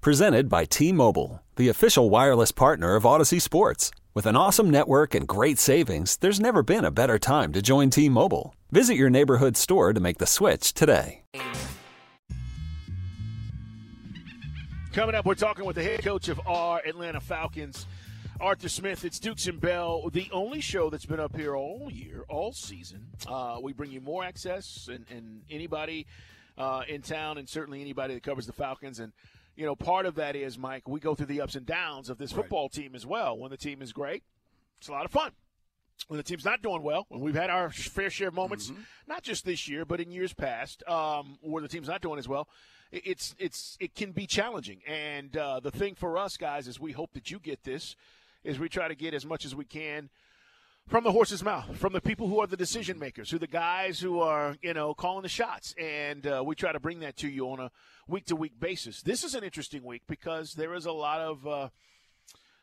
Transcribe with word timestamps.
Presented 0.00 0.48
by 0.48 0.64
T 0.64 0.92
Mobile, 0.92 1.42
the 1.56 1.68
official 1.68 2.08
wireless 2.08 2.52
partner 2.52 2.94
of 2.94 3.02
Audacy 3.02 3.42
Sports. 3.42 3.90
With 4.14 4.26
an 4.26 4.36
awesome 4.36 4.70
network 4.70 5.12
and 5.12 5.26
great 5.26 5.58
savings, 5.58 6.18
there's 6.18 6.38
never 6.38 6.62
been 6.62 6.84
a 6.84 6.92
better 6.92 7.18
time 7.18 7.52
to 7.52 7.60
join 7.60 7.90
T 7.90 8.08
Mobile. 8.08 8.54
Visit 8.70 8.94
your 8.94 9.10
neighborhood 9.10 9.56
store 9.56 9.92
to 9.92 9.98
make 9.98 10.18
the 10.18 10.26
switch 10.26 10.72
today. 10.72 11.22
Coming 14.92 15.16
up, 15.16 15.26
we're 15.26 15.34
talking 15.34 15.64
with 15.64 15.74
the 15.74 15.82
head 15.82 16.04
coach 16.04 16.28
of 16.28 16.40
our 16.46 16.80
Atlanta 16.86 17.18
Falcons, 17.18 17.84
Arthur 18.40 18.68
Smith. 18.68 19.04
It's 19.04 19.18
Dukes 19.18 19.48
and 19.48 19.60
Bell, 19.60 20.08
the 20.12 20.28
only 20.30 20.60
show 20.60 20.90
that's 20.90 21.06
been 21.06 21.18
up 21.18 21.34
here 21.34 21.56
all 21.56 21.88
year, 21.90 22.24
all 22.28 22.52
season. 22.52 23.04
Uh, 23.26 23.58
we 23.60 23.72
bring 23.72 23.90
you 23.90 24.00
more 24.00 24.22
access 24.22 24.88
and, 24.88 25.04
and 25.10 25.40
anybody 25.50 26.06
uh, 26.56 26.82
in 26.88 27.02
town, 27.02 27.36
and 27.38 27.48
certainly 27.48 27.80
anybody 27.80 28.14
that 28.14 28.22
covers 28.22 28.46
the 28.46 28.52
Falcons. 28.52 29.00
And 29.00 29.12
you 29.58 29.66
know, 29.66 29.74
part 29.74 30.06
of 30.06 30.14
that 30.14 30.36
is 30.36 30.56
Mike. 30.56 30.88
We 30.88 31.00
go 31.00 31.14
through 31.14 31.26
the 31.26 31.40
ups 31.40 31.56
and 31.56 31.66
downs 31.66 32.08
of 32.08 32.16
this 32.16 32.30
football 32.30 32.64
right. 32.64 32.72
team 32.72 32.94
as 32.94 33.04
well. 33.04 33.36
When 33.36 33.50
the 33.50 33.56
team 33.56 33.82
is 33.82 33.92
great, 33.92 34.22
it's 34.78 34.88
a 34.88 34.92
lot 34.92 35.04
of 35.04 35.10
fun. 35.10 35.32
When 36.06 36.16
the 36.16 36.22
team's 36.22 36.44
not 36.44 36.62
doing 36.62 36.84
well, 36.84 37.06
when 37.08 37.20
we've 37.20 37.34
had 37.34 37.50
our 37.50 37.70
fair 37.70 38.08
share 38.08 38.28
of 38.28 38.34
moments, 38.34 38.70
mm-hmm. 38.70 38.82
not 39.08 39.24
just 39.24 39.44
this 39.44 39.68
year, 39.68 39.84
but 39.84 40.00
in 40.00 40.12
years 40.12 40.32
past, 40.32 40.88
um, 40.88 41.38
where 41.42 41.60
the 41.60 41.68
team's 41.68 41.88
not 41.88 42.00
doing 42.00 42.20
as 42.20 42.28
well 42.28 42.48
it's 42.90 43.34
it's 43.38 43.76
it 43.80 43.94
can 43.94 44.12
be 44.12 44.26
challenging. 44.26 44.80
And 44.86 45.36
uh, 45.36 45.60
the 45.60 45.70
thing 45.70 45.94
for 45.94 46.16
us 46.16 46.36
guys 46.36 46.68
is 46.68 46.80
we 46.80 46.92
hope 46.92 47.12
that 47.14 47.30
you 47.30 47.38
get 47.38 47.62
this, 47.64 47.96
is 48.44 48.58
we 48.58 48.68
try 48.68 48.88
to 48.88 48.94
get 48.94 49.14
as 49.14 49.26
much 49.26 49.44
as 49.44 49.54
we 49.54 49.64
can 49.64 50.08
from 50.88 51.04
the 51.04 51.12
horse's 51.12 51.44
mouth, 51.44 51.76
from 51.76 51.92
the 51.92 52.00
people 52.00 52.28
who 52.28 52.40
are 52.40 52.46
the 52.46 52.56
decision 52.56 52.98
makers, 52.98 53.30
who 53.30 53.38
the 53.38 53.46
guys 53.46 54.00
who 54.00 54.20
are 54.20 54.56
you 54.62 54.74
know 54.74 54.94
calling 54.94 55.22
the 55.22 55.28
shots, 55.28 55.74
and 55.80 56.26
uh, 56.26 56.42
we 56.44 56.54
try 56.54 56.72
to 56.72 56.80
bring 56.80 57.00
that 57.00 57.16
to 57.18 57.28
you 57.28 57.46
on 57.50 57.60
a 57.60 57.70
week 58.08 58.24
to 58.26 58.36
week 58.36 58.58
basis. 58.58 59.02
This 59.02 59.22
is 59.22 59.34
an 59.34 59.44
interesting 59.44 59.84
week 59.84 60.02
because 60.08 60.54
there 60.54 60.74
is 60.74 60.86
a 60.86 60.92
lot 60.92 61.20
of. 61.20 61.46
Uh, 61.46 61.68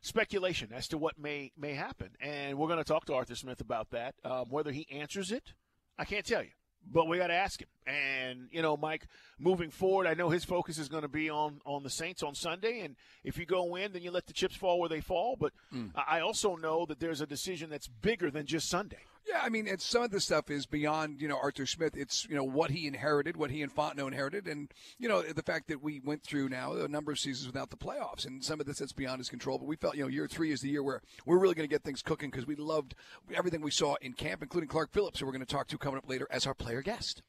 speculation 0.02 0.70
as 0.72 0.88
to 0.88 1.00
what 1.00 1.18
may 1.18 1.52
may 1.58 1.74
happen, 1.74 2.12
and 2.22 2.60
we're 2.60 2.68
going 2.68 2.78
to 2.78 2.84
talk 2.84 3.06
to 3.06 3.14
Arthur 3.16 3.34
Smith 3.34 3.60
about 3.60 3.90
that. 3.90 4.14
Um, 4.24 4.46
whether 4.52 4.72
he 4.72 4.88
answers 4.92 5.32
it, 5.32 5.54
I 5.98 6.06
can't 6.06 6.24
tell 6.24 6.44
you 6.44 6.52
but 6.92 7.08
we 7.08 7.18
got 7.18 7.28
to 7.28 7.34
ask 7.34 7.62
him. 7.62 7.68
And 7.88 8.48
you 8.52 8.62
know, 8.62 8.78
Mike, 8.78 9.08
moving 9.40 9.70
forward, 9.70 10.08
I 10.08 10.14
know 10.14 10.30
his 10.30 10.44
focus 10.44 10.78
is 10.78 10.90
going 10.90 11.04
to 11.04 11.08
be 11.08 11.30
on 11.30 11.62
on 11.66 11.84
the 11.84 11.90
Saints 11.90 12.24
on 12.24 12.36
Sunday. 12.36 12.82
And 12.82 12.96
if 13.24 13.38
you 13.38 13.46
go 13.46 13.76
in, 13.76 13.94
then 13.94 14.02
you 14.02 14.12
let 14.12 14.28
the 14.28 14.34
chips 14.34 14.56
fall 14.56 14.80
where 14.80 14.90
they 14.90 15.02
fall. 15.02 15.36
But 15.40 15.54
mm. 15.74 15.92
I 15.96 16.22
also 16.22 16.56
know 16.56 16.86
that 16.86 17.00
there's 17.00 17.22
a 17.22 17.28
decision 17.28 17.70
that's 17.70 17.88
bigger 17.88 18.32
than 18.32 18.46
just 18.46 18.70
Sunday. 18.70 19.04
Yeah, 19.28 19.40
I 19.42 19.50
mean, 19.50 19.68
and 19.68 19.82
some 19.82 20.04
of 20.04 20.12
the 20.12 20.20
stuff 20.20 20.52
is 20.52 20.68
beyond, 20.68 21.20
you 21.20 21.28
know, 21.28 21.40
Arthur 21.42 21.66
Smith. 21.66 21.98
It's, 21.98 22.28
you 22.30 22.36
know, 22.36 22.44
what 22.44 22.70
he 22.70 22.86
inherited, 22.86 23.36
what 23.36 23.50
he 23.50 23.64
and 23.64 23.74
Fontenot 23.74 24.08
inherited, 24.08 24.48
and, 24.48 24.72
you 25.00 25.10
know, 25.10 25.24
the 25.24 25.42
fact 25.42 25.68
that 25.70 25.82
we 25.82 26.00
went 26.00 26.22
through 26.22 26.50
now 26.50 26.74
a 26.74 26.88
number 26.88 27.12
of 27.12 27.18
seasons 27.18 27.48
without 27.48 27.72
the 27.72 27.78
playoffs, 27.78 28.28
and 28.28 28.44
some 28.44 28.60
of 28.60 28.68
this 28.68 28.78
that's 28.78 28.94
beyond 28.94 29.20
his 29.20 29.30
control. 29.30 29.58
But 29.58 29.66
we 29.66 29.78
felt, 29.78 29.96
you 29.96 30.04
know, 30.04 30.10
year 30.10 30.28
three 30.28 30.52
is 30.52 30.62
the 30.62 30.70
year 30.70 30.84
where 30.84 31.02
we're 31.26 31.40
really 31.40 31.56
going 31.56 31.68
to 31.68 31.74
get 31.74 31.84
things 31.84 32.04
cooking 32.04 32.30
because 32.30 32.46
we 32.46 32.56
loved 32.56 32.94
everything 33.34 33.62
we 33.62 33.72
saw 33.72 33.96
in 33.96 34.14
camp, 34.14 34.44
including 34.44 34.70
Clark 34.70 34.92
Phillips, 34.92 35.20
who 35.20 35.26
we're 35.26 35.32
going 35.32 35.46
to 35.46 35.52
talk 35.52 35.68
to 35.70 35.78
coming 35.80 35.98
up 35.98 36.08
later 36.08 36.28
as 36.30 36.46
our 36.46 36.54
player 36.54 36.84
guest. 36.84 37.24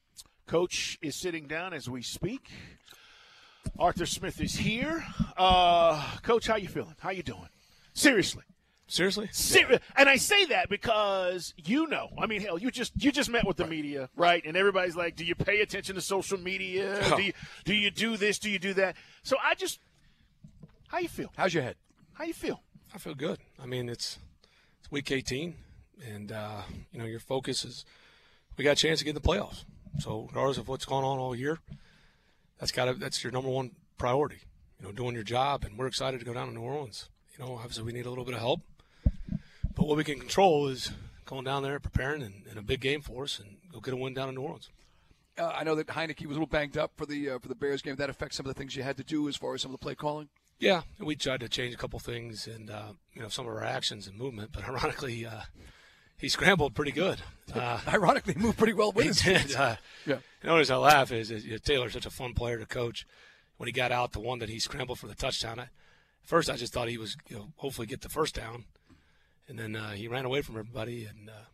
Coach 0.47 0.99
is 1.01 1.17
sitting 1.17 1.47
down 1.47 1.73
as 1.73 1.89
we 1.89 2.03
speak. 2.03 2.51
Arthur 3.79 4.07
Smith 4.07 4.41
is 4.41 4.57
here. 4.57 5.05
Uh, 5.37 6.19
Coach, 6.23 6.47
how 6.47 6.57
you 6.57 6.69
feeling? 6.69 6.95
How 7.01 7.11
you 7.11 7.23
doing? 7.23 7.49
Seriously. 7.95 8.45
Seriously? 8.89 9.29
Ser- 9.33 9.81
and 9.97 10.09
I 10.09 10.17
say 10.17 10.45
that 10.47 10.69
because 10.69 11.55
you 11.57 11.89
know. 11.89 12.09
I 12.19 12.27
mean, 12.27 12.41
hell, 12.41 12.57
you 12.59 12.71
just 12.71 12.93
you 13.03 13.11
just 13.11 13.29
met 13.29 13.45
with 13.45 13.57
the 13.57 13.67
media, 13.67 14.09
right? 14.15 14.45
And 14.45 14.57
everybody's 14.57 14.95
like, 14.95 15.17
"Do 15.17 15.25
you 15.25 15.35
pay 15.35 15.61
attention 15.61 15.97
to 15.97 16.01
social 16.01 16.39
media? 16.39 17.01
Oh. 17.03 17.17
Do 17.17 17.23
you 17.23 17.33
do 17.65 17.75
you 17.75 17.91
do 17.91 18.17
this? 18.17 18.39
Do 18.39 18.49
you 18.49 18.61
do 18.61 18.75
that?" 18.75 18.97
So 19.25 19.37
I 19.43 19.55
just, 19.55 19.81
how 20.89 20.99
you 20.99 21.09
feel? 21.09 21.33
How's 21.37 21.53
your 21.53 21.65
head? 21.65 21.75
How 22.13 22.25
you 22.25 22.33
feel? 22.33 22.63
I 22.95 22.99
feel 22.99 23.15
good. 23.15 23.39
I 23.61 23.67
mean, 23.67 23.89
it's 23.89 24.19
it's 24.79 24.91
week 24.93 25.11
18, 25.11 25.57
and 26.09 26.31
uh, 26.31 26.63
you 26.93 27.01
know 27.01 27.07
your 27.07 27.21
focus 27.21 27.65
is 27.65 27.85
we 28.57 28.63
got 28.63 28.73
a 28.73 28.77
chance 28.77 29.01
to 29.01 29.05
get 29.05 29.11
in 29.11 29.15
the 29.17 29.21
playoffs. 29.21 29.65
So 29.99 30.27
regardless 30.29 30.59
of 30.59 30.69
what's 30.69 30.85
going 30.85 31.05
on 31.05 31.19
all 31.19 31.35
year, 31.35 31.59
that's 32.61 32.71
got 32.71 32.85
to 32.85 32.95
that's 32.95 33.25
your 33.25 33.33
number 33.33 33.51
one 33.51 33.73
priority. 33.99 34.43
You 34.79 34.87
know, 34.87 34.93
doing 34.93 35.15
your 35.15 35.25
job, 35.25 35.65
and 35.65 35.77
we're 35.77 35.89
excited 35.89 36.21
to 36.21 36.27
go 36.27 36.35
down 36.35 36.47
to 36.47 36.55
New 36.55 36.61
Orleans. 36.61 37.09
You 37.37 37.45
know, 37.45 37.55
obviously 37.57 37.83
we 37.83 37.93
need 37.93 38.07
a 38.07 38.11
little 38.11 38.25
bit 38.25 38.35
of 38.35 38.41
help 38.41 38.61
but 39.77 39.87
what 39.87 39.97
we 39.97 40.03
can 40.03 40.19
control 40.19 40.67
is 40.67 40.91
going 41.27 41.45
down 41.45 41.63
there, 41.63 41.79
preparing, 41.79 42.23
and, 42.23 42.43
and 42.49 42.59
a 42.59 42.63
big 42.63 42.81
game 42.81 43.03
for 43.03 43.25
us, 43.25 43.39
and 43.39 43.59
go 43.71 43.79
get 43.79 43.95
a 43.95 43.97
win 43.97 44.15
down 44.15 44.29
in 44.29 44.35
New 44.35 44.41
Orleans. 44.41 44.71
Uh, 45.39 45.53
I 45.55 45.65
know 45.65 45.75
that 45.75 45.87
Heinicke 45.87 46.27
was 46.27 46.37
a 46.37 46.41
little 46.41 46.47
banged 46.47 46.79
up 46.79 46.93
for 46.97 47.05
the 47.05 47.31
uh, 47.31 47.39
for 47.39 47.49
the 47.49 47.55
Bears 47.55 47.83
game. 47.83 47.95
That 47.97 48.09
affects 48.09 48.37
some 48.37 48.47
of 48.47 48.55
the 48.55 48.59
things 48.59 48.75
you 48.75 48.83
had 48.83 48.97
to 48.97 49.05
do 49.05 49.29
as 49.29 49.37
far 49.37 49.55
as 49.55 49.61
some 49.61 49.73
of 49.73 49.79
the 49.79 49.85
play 49.85 49.95
calling. 49.95 50.31
Yeah, 50.59 50.81
we 50.99 51.15
tried 51.15 51.41
to 51.41 51.49
change 51.51 51.75
a 51.75 51.77
couple 51.77 51.99
things 51.99 52.47
and 52.47 52.71
uh, 52.71 52.93
you 53.13 53.21
know 53.21 53.29
some 53.29 53.47
of 53.47 53.53
our 53.53 53.63
actions 53.63 54.07
and 54.07 54.17
movement, 54.17 54.51
but 54.53 54.65
ironically, 54.69 55.27
uh, 55.27 55.43
he 56.17 56.31
scrambled 56.31 56.75
pretty 56.75 56.93
good. 56.93 57.21
Uh, 57.55 57.79
ironically, 57.87 58.35
moved 58.35 58.59
pretty 58.59 58.73
well 58.73 58.91
with 58.91 59.07
his 59.07 59.23
did. 59.23 59.55
Uh, 59.55 59.77
yeah. 60.05 60.17
You 60.43 60.49
know, 60.49 60.57
as 60.57 60.69
I 60.69 60.77
laugh 60.77 61.13
is, 61.13 61.31
is 61.31 61.45
you 61.45 61.53
know, 61.53 61.59
Taylor's 61.59 61.93
such 61.93 62.05
a 62.05 62.11
fun 62.11 62.35
player 62.35 62.59
to 62.59 62.67
coach. 62.67 63.07
When 63.57 63.69
he 63.69 63.73
got 63.73 63.93
out, 63.93 64.13
the 64.13 64.21
one 64.21 64.41
that 64.41 64.49
he 64.49 64.59
scrambled 64.59 64.99
for 64.99 65.07
the 65.07 65.15
touchdown, 65.15 65.61
I, 65.61 65.69
first 66.25 66.51
I 66.51 66.57
just 66.57 66.73
thought 66.73 66.89
he 66.89 66.99
was 66.99 67.17
you 67.29 67.37
know 67.37 67.53
hopefully 67.57 67.87
get 67.87 68.01
the 68.01 68.09
first 68.09 68.35
down 68.35 68.65
and 69.49 69.59
then 69.59 69.77
uh, 69.77 69.93
he 69.93 70.09
ran 70.09 70.25
away 70.25 70.43
from 70.43 70.59
everybody, 70.59 71.07
and 71.07 71.29
uh, 71.29 71.45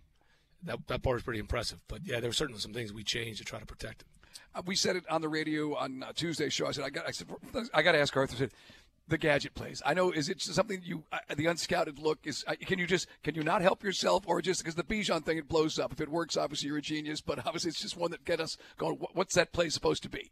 that 0.65 0.87
that 0.89 1.03
part 1.03 1.15
was 1.15 1.23
pretty 1.23 1.41
impressive. 1.41 1.81
But 1.89 2.01
yeah, 2.05 2.21
there 2.21 2.29
were 2.29 2.35
certainly 2.35 2.61
some 2.61 2.73
things 2.73 2.93
we 2.93 3.05
changed 3.05 3.39
to 3.39 3.45
try 3.45 3.59
to 3.59 3.67
protect 3.67 4.03
him. 4.03 4.09
Uh, 4.55 4.63
we 4.67 4.77
said 4.77 4.97
it 4.97 5.05
on 5.11 5.21
the 5.21 5.29
radio 5.29 5.77
on 5.77 6.03
uh, 6.03 6.13
Tuesday's 6.15 6.53
show. 6.53 6.67
I 6.67 6.73
said 6.73 6.85
I 6.85 6.91
got 6.91 7.07
I, 7.07 7.11
said, 7.11 7.29
I 7.75 7.83
got 7.83 7.93
to 7.93 7.99
ask 7.99 8.17
Arthur. 8.17 8.37
I 8.37 8.39
said, 8.39 8.53
the 9.09 9.19
gadget 9.19 9.55
plays. 9.55 9.83
I 9.85 9.95
know. 9.95 10.11
Is 10.11 10.29
it 10.29 10.41
something 10.41 10.81
you 10.83 11.05
uh, 11.13 11.19
the 11.37 11.47
unscouted 11.47 11.99
look 11.99 12.21
is? 12.25 12.45
Uh, 12.47 12.55
can 12.61 12.79
you 12.79 12.87
just 12.87 13.07
can 13.23 13.35
you 13.35 13.43
not 13.43 13.63
help 13.63 13.83
yourself, 13.83 14.25
or 14.27 14.41
just 14.41 14.61
because 14.61 14.75
the 14.75 14.85
Bijan 14.85 15.25
thing 15.25 15.39
it 15.39 15.49
blows 15.49 15.79
up? 15.79 15.93
If 15.93 16.01
it 16.01 16.09
works, 16.09 16.37
obviously 16.37 16.69
you're 16.69 16.79
a 16.79 16.83
genius. 16.83 17.21
But 17.21 17.39
obviously 17.47 17.71
it's 17.71 17.83
just 17.83 17.97
one 17.97 18.11
that 18.13 18.25
get 18.25 18.41
us 18.41 18.57
going. 18.79 18.99
What's 19.13 19.35
that 19.35 19.53
play 19.53 19.69
supposed 19.69 20.03
to 20.05 20.09
be? 20.09 20.31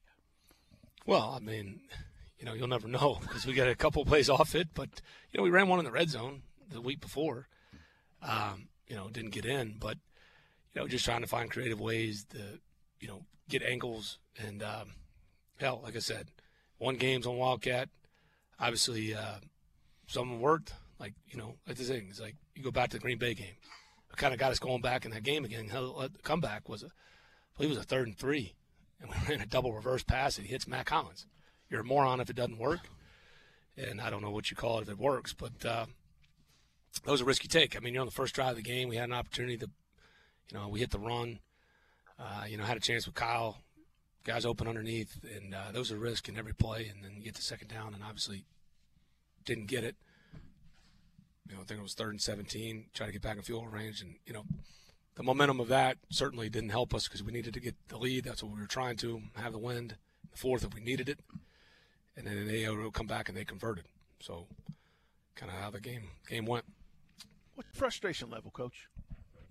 Well, 1.06 1.34
I 1.37 1.44
mean, 1.44 1.81
you 2.38 2.47
know, 2.47 2.54
you'll 2.54 2.69
never 2.69 2.88
know 2.88 3.19
because 3.21 3.47
we 3.47 3.54
got 3.54 3.69
a 3.69 3.75
couple 3.75 4.04
plays 4.04 4.31
off 4.31 4.54
it. 4.54 4.69
But 4.75 5.00
you 5.32 5.38
know, 5.38 5.44
we 5.44 5.50
ran 5.50 5.69
one 5.69 5.78
in 5.78 5.84
the 5.84 5.92
red 5.92 6.10
zone 6.10 6.42
the 6.70 6.81
week 6.81 7.00
before. 7.00 7.48
Um, 8.22 8.69
you 8.86 8.97
know, 8.97 9.08
didn't 9.08 9.31
get 9.31 9.47
in, 9.47 9.76
but 9.78 9.97
you 10.75 10.81
know, 10.81 10.88
just 10.88 11.04
trying 11.04 11.22
to 11.22 11.26
find 11.26 11.50
creative 11.50 11.81
ways 11.81 12.25
to, 12.31 12.60
you 13.00 13.08
know, 13.08 13.22
get 13.48 13.62
angles 13.62 14.19
and 14.38 14.62
um, 14.62 14.94
hell, 15.59 15.80
like 15.82 15.97
I 15.97 16.00
said, 16.00 16.28
one 16.78 16.97
game's 16.97 17.26
on 17.26 17.36
Wildcat. 17.36 17.88
Obviously, 18.59 19.14
uh, 19.14 19.36
some 20.06 20.41
worked. 20.41 20.72
Like 20.98 21.14
you 21.28 21.38
know, 21.38 21.54
like 21.66 21.76
the 21.76 21.84
thing 21.84 22.09
is 22.10 22.20
like 22.20 22.36
you 22.54 22.62
go 22.62 22.70
back 22.70 22.91
to 22.91 22.98
the 22.98 23.03
Green 23.03 23.19
Bay 23.19 23.34
game. 23.34 23.54
It 24.10 24.16
kind 24.16 24.34
of 24.34 24.41
got 24.41 24.50
us 24.50 24.59
going 24.59 24.82
back 24.82 25.04
in 25.04 25.12
that 25.12 25.22
game 25.22 25.44
again. 25.44 25.69
The 25.69 26.10
comeback 26.22 26.69
was 26.69 26.82
a, 26.82 26.86
I 26.86 26.91
believe 27.56 27.70
it 27.70 27.76
was 27.76 27.84
a 27.84 27.88
third 27.88 28.06
and 28.06 28.19
three, 28.19 28.54
and 29.00 29.10
we 29.10 29.16
ran 29.28 29.41
a 29.41 29.47
double 29.47 29.72
reverse 29.72 30.03
pass 30.03 30.36
and 30.36 30.47
he 30.47 30.53
hits 30.53 30.66
Mack 30.66 30.91
Hollins. 30.91 31.26
You're 31.70 31.80
a 31.80 31.84
moron 31.84 32.20
if 32.20 32.28
it 32.28 32.36
doesn't 32.36 32.59
work, 32.59 32.80
and 33.76 34.00
I 34.00 34.10
don't 34.10 34.22
know 34.22 34.30
what 34.30 34.50
you 34.50 34.56
call 34.56 34.78
it 34.78 34.83
if 34.83 34.89
it 34.91 34.98
works, 34.98 35.33
but 35.33 35.65
uh, 35.65 35.86
that 37.04 37.10
was 37.10 37.21
a 37.21 37.25
risky 37.25 37.48
take. 37.48 37.77
I 37.77 37.81
mean, 37.81 37.95
you're 37.95 38.03
on 38.03 38.07
the 38.07 38.13
first 38.13 38.34
drive 38.34 38.51
of 38.51 38.57
the 38.57 38.63
game. 38.63 38.89
We 38.89 38.97
had 38.97 39.09
an 39.09 39.15
opportunity 39.15 39.57
to, 39.59 39.71
you 40.53 40.59
know, 40.59 40.69
we 40.69 40.81
hit 40.81 40.91
the 40.91 40.98
run. 40.98 41.39
Uh, 42.19 42.45
you 42.48 42.59
know, 42.59 42.65
had 42.65 42.77
a 42.77 42.81
chance 42.81 43.07
with 43.07 43.15
Kyle. 43.15 43.59
Guys 44.25 44.45
open 44.45 44.69
underneath, 44.69 45.25
and 45.34 45.54
uh, 45.54 45.72
there 45.72 45.81
was 45.81 45.91
a 45.91 45.97
risk 45.97 46.28
in 46.28 46.37
every 46.37 46.53
play. 46.53 46.91
And 46.95 47.03
then 47.03 47.13
you 47.16 47.25
get 47.25 47.34
the 47.34 47.42
second 47.42 47.69
down, 47.69 47.95
and 47.95 48.03
obviously 48.03 48.45
didn't 49.47 49.66
get 49.66 49.84
it. 49.84 49.97
You 51.48 51.54
know, 51.54 51.63
I 51.63 51.65
think 51.65 51.81
it 51.81 51.83
was 51.83 51.95
third 51.95 52.10
and 52.10 52.21
17. 52.21 52.87
Try 52.93 53.07
to 53.07 53.13
get 53.13 53.22
back 53.22 53.36
in 53.36 53.43
field 53.43 53.72
range, 53.72 54.03
and 54.03 54.16
you 54.27 54.34
know, 54.34 54.45
the 55.15 55.22
momentum 55.22 55.59
of 55.59 55.69
that 55.69 55.97
certainly 56.10 56.51
didn't 56.51 56.69
help 56.71 56.95
us 56.95 57.09
because 57.09 57.22
we 57.22 57.33
needed 57.33 57.54
to 57.54 57.60
get 57.60 57.75
the 57.89 57.97
lead. 57.97 58.25
That's 58.25 58.43
what 58.43 58.53
we 58.53 58.60
were 58.60 58.66
trying 58.66 58.97
to 58.98 59.22
have 59.36 59.53
the 59.53 59.59
wind. 59.59 59.97
The 60.31 60.36
fourth, 60.36 60.65
if 60.65 60.75
we 60.75 60.81
needed 60.81 61.09
it, 61.09 61.19
and 62.16 62.27
then 62.27 62.47
they 62.47 62.69
would 62.69 62.93
come 62.93 63.07
back 63.07 63.28
and 63.28 63.36
they 63.36 63.45
converted. 63.45 63.84
So, 64.21 64.47
kind 65.34 65.51
of 65.51 65.59
how 65.59 65.71
the 65.71 65.81
game 65.81 66.10
game 66.28 66.45
went. 66.45 66.66
What 67.60 67.66
frustration 67.74 68.30
level, 68.30 68.51
coach? 68.51 68.89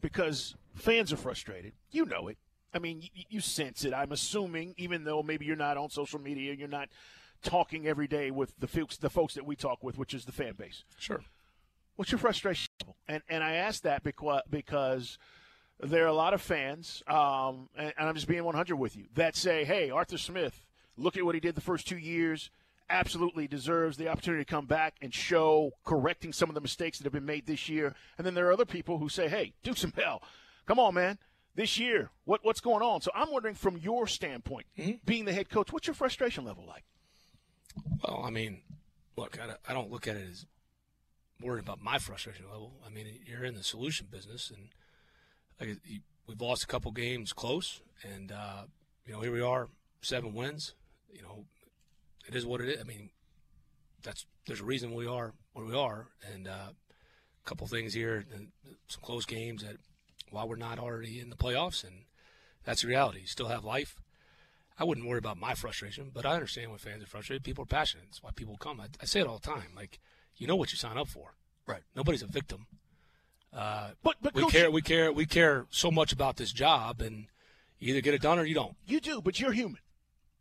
Because 0.02 0.56
fans 0.74 1.14
are 1.14 1.18
frustrated. 1.18 1.74
You 1.92 2.06
know 2.06 2.28
it. 2.28 2.40
I 2.74 2.80
mean, 2.80 3.04
you, 3.04 3.26
you 3.30 3.40
sense 3.40 3.86
it. 3.86 3.94
I'm 3.94 4.12
assuming, 4.12 4.74
even 4.78 5.04
though 5.04 5.22
maybe 5.22 5.46
you're 5.46 5.56
not 5.56 5.78
on 5.78 5.92
social 5.92 6.20
media, 6.20 6.56
you're 6.56 6.68
not 6.68 6.90
talking 7.44 7.86
every 7.86 8.08
day 8.08 8.32
with 8.32 8.56
the 8.58 8.66
folks, 8.66 8.98
the 8.98 9.12
folks 9.12 9.36
that 9.36 9.46
we 9.46 9.56
talk 9.56 9.84
with, 9.84 10.00
which 10.00 10.16
is 10.16 10.26
the 10.26 10.32
fan 10.32 10.54
base. 10.58 10.86
Sure. 10.98 11.22
What's 11.98 12.12
your 12.12 12.18
frustration 12.18 12.68
level? 12.82 12.96
And 13.08 13.22
and 13.30 13.44
I 13.44 13.54
ask 13.54 13.84
that 13.84 14.02
because 14.02 14.42
because 14.50 15.20
there 15.80 16.04
are 16.04 16.08
a 16.08 16.14
lot 16.14 16.34
of 16.34 16.42
fans, 16.42 17.04
um, 17.06 17.70
and, 17.78 17.94
and 17.96 18.10
I'm 18.10 18.16
just 18.16 18.28
being 18.28 18.44
100 18.44 18.76
with 18.76 18.98
you, 18.98 19.06
that 19.14 19.36
say, 19.36 19.66
"Hey, 19.66 19.92
Arthur 19.92 20.18
Smith, 20.18 20.66
look 20.98 21.16
at 21.16 21.24
what 21.24 21.36
he 21.36 21.42
did 21.42 21.54
the 21.54 21.62
first 21.62 21.88
two 21.88 22.00
years. 22.00 22.50
Absolutely 22.90 23.48
deserves 23.48 23.98
the 23.98 24.08
opportunity 24.08 24.44
to 24.44 24.50
come 24.50 24.66
back 24.66 24.96
and 25.02 25.14
show 25.14 25.72
correcting 25.86 26.34
some 26.34 26.50
of 26.50 26.56
the 26.56 26.62
mistakes 26.62 26.98
that 26.98 27.04
have 27.06 27.14
been 27.14 27.26
made 27.26 27.46
this 27.46 27.70
year." 27.70 27.96
And 28.18 28.26
then 28.26 28.34
there 28.34 28.48
are 28.48 28.54
other 28.54 28.66
people 28.66 28.98
who 28.98 29.10
say, 29.10 29.30
"Hey, 29.30 29.54
Dukes 29.64 29.84
and 29.84 29.96
Bell, 29.96 30.22
come 30.66 30.80
on, 30.80 30.94
man." 30.94 31.18
This 31.56 31.78
year, 31.78 32.12
what, 32.26 32.40
what's 32.44 32.62
going 32.62 32.82
on? 32.84 33.02
So 33.02 33.12
I'm 33.14 33.32
wondering, 33.32 33.56
from 33.56 33.76
your 33.78 34.08
standpoint, 34.08 34.68
Mm-hmm. 34.78 34.92
being 35.06 35.26
the 35.26 35.34
head 35.34 35.50
coach, 35.50 35.74
what's 35.74 35.88
your 35.88 35.94
frustration 35.94 36.46
level 36.46 36.64
like? 36.66 36.84
Well, 38.04 38.24
I 38.24 38.30
mean, 38.30 38.62
look, 39.18 39.38
I, 39.42 39.48
don't- 39.48 39.60
I 39.68 39.74
don't 39.74 39.92
look 39.92 40.08
at 40.08 40.16
it 40.16 40.28
as 40.30 40.46
worried 41.42 41.64
about 41.64 41.82
my 41.82 41.98
frustration 42.00 42.46
level. 42.50 42.74
I 42.86 42.90
mean, 42.90 43.08
you're 43.26 43.44
in 43.44 43.56
the 43.56 43.64
solution 43.64 44.08
business, 44.10 44.52
and 44.52 44.70
like 45.60 45.80
we've 46.28 46.40
lost 46.42 46.64
a 46.64 46.68
couple 46.68 46.92
games 46.92 47.34
close, 47.34 47.82
and 48.04 48.32
uh, 48.32 48.64
you 49.06 49.14
know 49.14 49.20
here 49.22 49.32
we 49.34 49.42
are, 49.42 49.68
seven 50.02 50.34
wins. 50.34 50.76
You 51.12 51.24
know, 51.24 51.46
it 52.28 52.36
is 52.36 52.46
what 52.46 52.62
it 52.62 52.70
is. 52.70 52.80
I 52.80 52.84
mean, 52.84 53.10
that's 54.04 54.26
there's 54.48 54.62
a 54.62 54.66
reason 54.66 54.94
we 54.94 55.08
are 55.08 55.34
where 55.54 55.66
we 55.66 55.76
are, 55.76 56.08
and 56.34 56.48
uh, 56.48 56.72
a 56.72 57.50
couple 57.50 57.68
things 57.68 57.94
here, 57.94 58.26
and 58.34 58.50
some 58.88 59.02
close 59.02 59.26
games 59.26 59.64
that 59.64 59.78
while 60.32 60.48
we're 60.48 60.56
not 60.56 60.80
already 60.80 61.20
in 61.20 61.30
the 61.30 61.36
playoffs, 61.36 61.84
and 61.84 62.04
that's 62.64 62.82
the 62.82 62.88
reality. 62.88 63.22
You 63.22 63.28
still 63.28 63.48
have 63.48 63.64
life. 63.64 63.96
I 64.78 64.86
wouldn't 64.86 65.08
worry 65.08 65.18
about 65.20 65.38
my 65.38 65.56
frustration, 65.56 66.12
but 66.14 66.26
I 66.26 66.36
understand 66.36 66.70
when 66.70 66.80
fans 66.80 67.04
are 67.04 67.08
frustrated. 67.08 67.44
People 67.44 67.64
are 67.64 67.68
passionate. 67.68 68.06
That's 68.08 68.24
why 68.24 68.30
people 68.34 68.56
come. 68.58 68.80
I, 68.80 68.86
I 69.02 69.06
say 69.06 69.20
it 69.20 69.28
all 69.28 69.40
the 69.40 69.48
time. 69.48 69.72
Like, 69.76 70.00
you 70.38 70.48
know 70.48 70.56
what 70.56 70.72
you 70.72 70.78
sign 70.78 70.98
up 70.98 71.10
for. 71.10 71.36
Right. 71.68 71.82
Nobody's 71.96 72.24
a 72.24 72.28
victim. 72.28 72.68
Uh, 73.52 73.90
But 74.04 74.16
but 74.22 74.34
we 74.34 74.46
care. 74.46 74.72
We 74.72 74.82
care. 74.82 75.12
We 75.12 75.26
care 75.26 75.66
so 75.70 75.92
much 75.92 76.14
about 76.14 76.38
this 76.38 76.54
job, 76.54 77.02
and 77.02 77.28
you 77.80 77.90
either 77.90 78.02
get 78.02 78.14
it 78.14 78.22
done 78.22 78.40
or 78.40 78.46
you 78.46 78.56
don't. 78.56 78.76
You 78.86 79.00
do, 79.02 79.22
but 79.22 79.40
you're 79.40 79.52
human. 79.52 79.80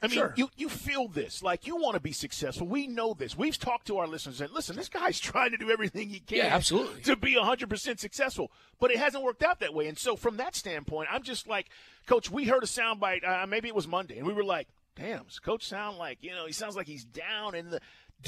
I 0.00 0.06
mean, 0.06 0.14
Sure. 0.14 0.32
you, 0.36 0.48
you 0.56 0.68
feel 0.68 1.08
this. 1.08 1.42
Like, 1.42 1.66
you 1.66 1.74
want 1.76 1.94
to 1.94 2.00
be 2.00 2.12
successful. 2.12 2.68
We 2.68 2.86
know 2.86 3.14
this. 3.14 3.36
We've 3.36 3.58
talked 3.58 3.88
to 3.88 3.98
our 3.98 4.06
listeners 4.06 4.40
and 4.40 4.52
listen, 4.52 4.76
this 4.76 4.88
guy's 4.88 5.18
trying 5.20 5.50
to 5.50 5.56
do 5.56 5.70
everything 5.70 6.08
he 6.08 6.20
can 6.20 6.38
Yeah, 6.38 6.54
absolutely. 6.54 7.02
to 7.02 7.16
be 7.16 7.34
100% 7.34 7.98
successful. 7.98 8.52
But 8.78 8.92
it 8.92 8.98
hasn't 8.98 9.24
worked 9.24 9.42
out 9.42 9.58
that 9.60 9.74
way. 9.74 9.88
And 9.88 9.98
so, 9.98 10.14
from 10.14 10.36
that 10.36 10.54
standpoint, 10.54 11.08
I'm 11.10 11.22
just 11.24 11.48
like, 11.48 11.66
Coach, 12.06 12.30
we 12.30 12.44
heard 12.44 12.62
a 12.62 12.66
soundbite. 12.66 13.26
Uh, 13.28 13.46
maybe 13.46 13.66
it 13.68 13.74
was 13.74 13.88
Monday. 13.88 14.18
And 14.18 14.26
we 14.26 14.32
were 14.32 14.44
like, 14.44 14.68
damn, 14.94 15.24
does 15.24 15.40
Coach 15.40 15.66
sound 15.66 15.98
like, 15.98 16.18
you 16.22 16.30
know, 16.30 16.46
he 16.46 16.52
sounds 16.52 16.76
like 16.76 16.86
he's 16.86 17.04
down 17.04 17.54
in 17.56 17.70
the. 17.70 17.80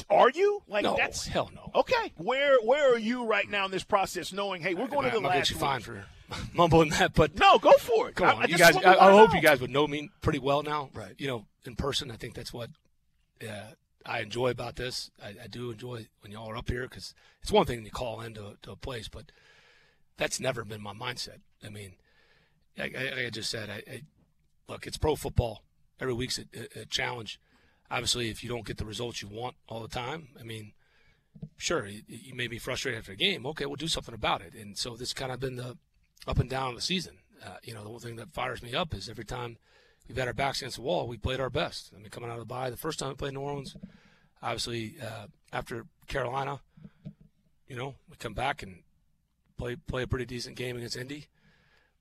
Are 0.08 0.30
you? 0.30 0.62
Like, 0.68 0.84
No, 0.84 0.96
that's. 0.96 1.26
hell 1.26 1.50
no. 1.54 1.70
Okay. 1.74 2.12
Where 2.16 2.58
where 2.62 2.94
are 2.94 2.98
you 2.98 3.26
right 3.26 3.48
now 3.48 3.64
in 3.64 3.70
this 3.72 3.82
process, 3.84 4.32
knowing, 4.32 4.62
hey, 4.62 4.74
we're 4.74 4.86
going 4.86 5.02
to 5.02 5.08
I'm 5.08 5.14
the 5.14 5.20
gonna 5.20 5.28
last 5.28 5.48
get 5.48 5.50
you 5.50 5.56
week? 5.56 5.60
fined 5.60 5.84
for 5.84 6.04
mumbling 6.54 6.90
that, 6.90 7.12
but 7.14 7.36
No, 7.38 7.58
go 7.58 7.72
for 7.72 8.08
it. 8.08 8.14
Come 8.14 8.28
I- 8.28 8.32
on, 8.34 8.42
I 8.42 8.46
you 8.46 8.56
guys. 8.58 8.76
I, 8.76 8.94
I 8.96 9.10
hope 9.12 9.34
you 9.34 9.40
guys 9.40 9.60
would 9.60 9.70
know 9.70 9.86
me 9.88 10.10
pretty 10.20 10.38
well 10.38 10.62
now. 10.62 10.90
Right. 10.94 11.14
You 11.18 11.26
know, 11.26 11.46
in 11.64 11.76
person. 11.76 12.10
I 12.10 12.16
think 12.16 12.34
that's 12.34 12.52
what 12.52 12.70
uh, 13.42 13.72
I 14.04 14.20
enjoy 14.20 14.48
about 14.50 14.76
this. 14.76 15.10
I, 15.22 15.34
I 15.44 15.46
do 15.48 15.70
enjoy 15.70 16.06
when 16.20 16.32
y'all 16.32 16.50
are 16.50 16.56
up 16.56 16.68
here 16.68 16.82
because 16.82 17.14
it's 17.42 17.52
one 17.52 17.66
thing 17.66 17.84
to 17.84 17.90
call 17.90 18.20
into 18.20 18.56
to 18.62 18.72
a 18.72 18.76
place, 18.76 19.08
but 19.08 19.32
that's 20.16 20.40
never 20.40 20.64
been 20.64 20.82
my 20.82 20.92
mindset. 20.92 21.40
I 21.64 21.70
mean, 21.70 21.92
like 22.78 22.96
I, 22.96 23.26
I 23.26 23.30
just 23.30 23.50
said, 23.50 23.70
I, 23.70 23.82
I 23.90 24.02
look. 24.68 24.86
It's 24.86 24.98
pro 24.98 25.16
football. 25.16 25.62
Every 26.00 26.14
week's 26.14 26.38
a, 26.38 26.44
a, 26.54 26.82
a 26.82 26.84
challenge. 26.86 27.40
Obviously, 27.90 28.30
if 28.30 28.42
you 28.42 28.48
don't 28.48 28.66
get 28.66 28.78
the 28.78 28.84
results 28.84 29.20
you 29.20 29.28
want 29.28 29.56
all 29.68 29.80
the 29.80 29.88
time, 29.88 30.28
I 30.38 30.44
mean, 30.44 30.72
sure, 31.56 31.86
you, 31.86 32.02
you 32.06 32.34
may 32.34 32.46
be 32.46 32.58
frustrated 32.58 32.98
after 32.98 33.12
a 33.12 33.16
game. 33.16 33.44
Okay, 33.46 33.66
we'll 33.66 33.76
do 33.76 33.88
something 33.88 34.14
about 34.14 34.42
it. 34.42 34.54
And 34.54 34.78
so 34.78 34.96
this 34.96 35.12
kind 35.12 35.32
of 35.32 35.40
been 35.40 35.56
the 35.56 35.76
up 36.26 36.38
and 36.38 36.48
down 36.48 36.70
of 36.70 36.76
the 36.76 36.82
season. 36.82 37.18
Uh, 37.44 37.56
you 37.62 37.74
know, 37.74 37.82
the 37.82 37.90
one 37.90 38.00
thing 38.00 38.16
that 38.16 38.32
fires 38.32 38.62
me 38.62 38.74
up 38.74 38.94
is 38.94 39.08
every 39.08 39.24
time 39.24 39.56
we've 40.08 40.16
had 40.16 40.28
our 40.28 40.34
backs 40.34 40.60
against 40.60 40.76
the 40.76 40.82
wall, 40.82 41.06
we 41.06 41.16
played 41.16 41.40
our 41.40 41.50
best. 41.50 41.92
I 41.94 42.00
mean, 42.00 42.10
coming 42.10 42.30
out 42.30 42.34
of 42.34 42.40
the 42.40 42.46
bye, 42.46 42.70
the 42.70 42.76
first 42.76 42.98
time 42.98 43.10
we 43.10 43.14
played 43.14 43.34
New 43.34 43.40
Orleans, 43.40 43.76
obviously 44.42 44.96
uh, 45.02 45.26
after 45.52 45.86
Carolina, 46.06 46.60
you 47.66 47.76
know, 47.76 47.94
we 48.08 48.16
come 48.16 48.34
back 48.34 48.62
and 48.62 48.82
play 49.56 49.76
play 49.76 50.02
a 50.02 50.06
pretty 50.06 50.24
decent 50.24 50.56
game 50.56 50.76
against 50.76 50.96
Indy. 50.96 51.28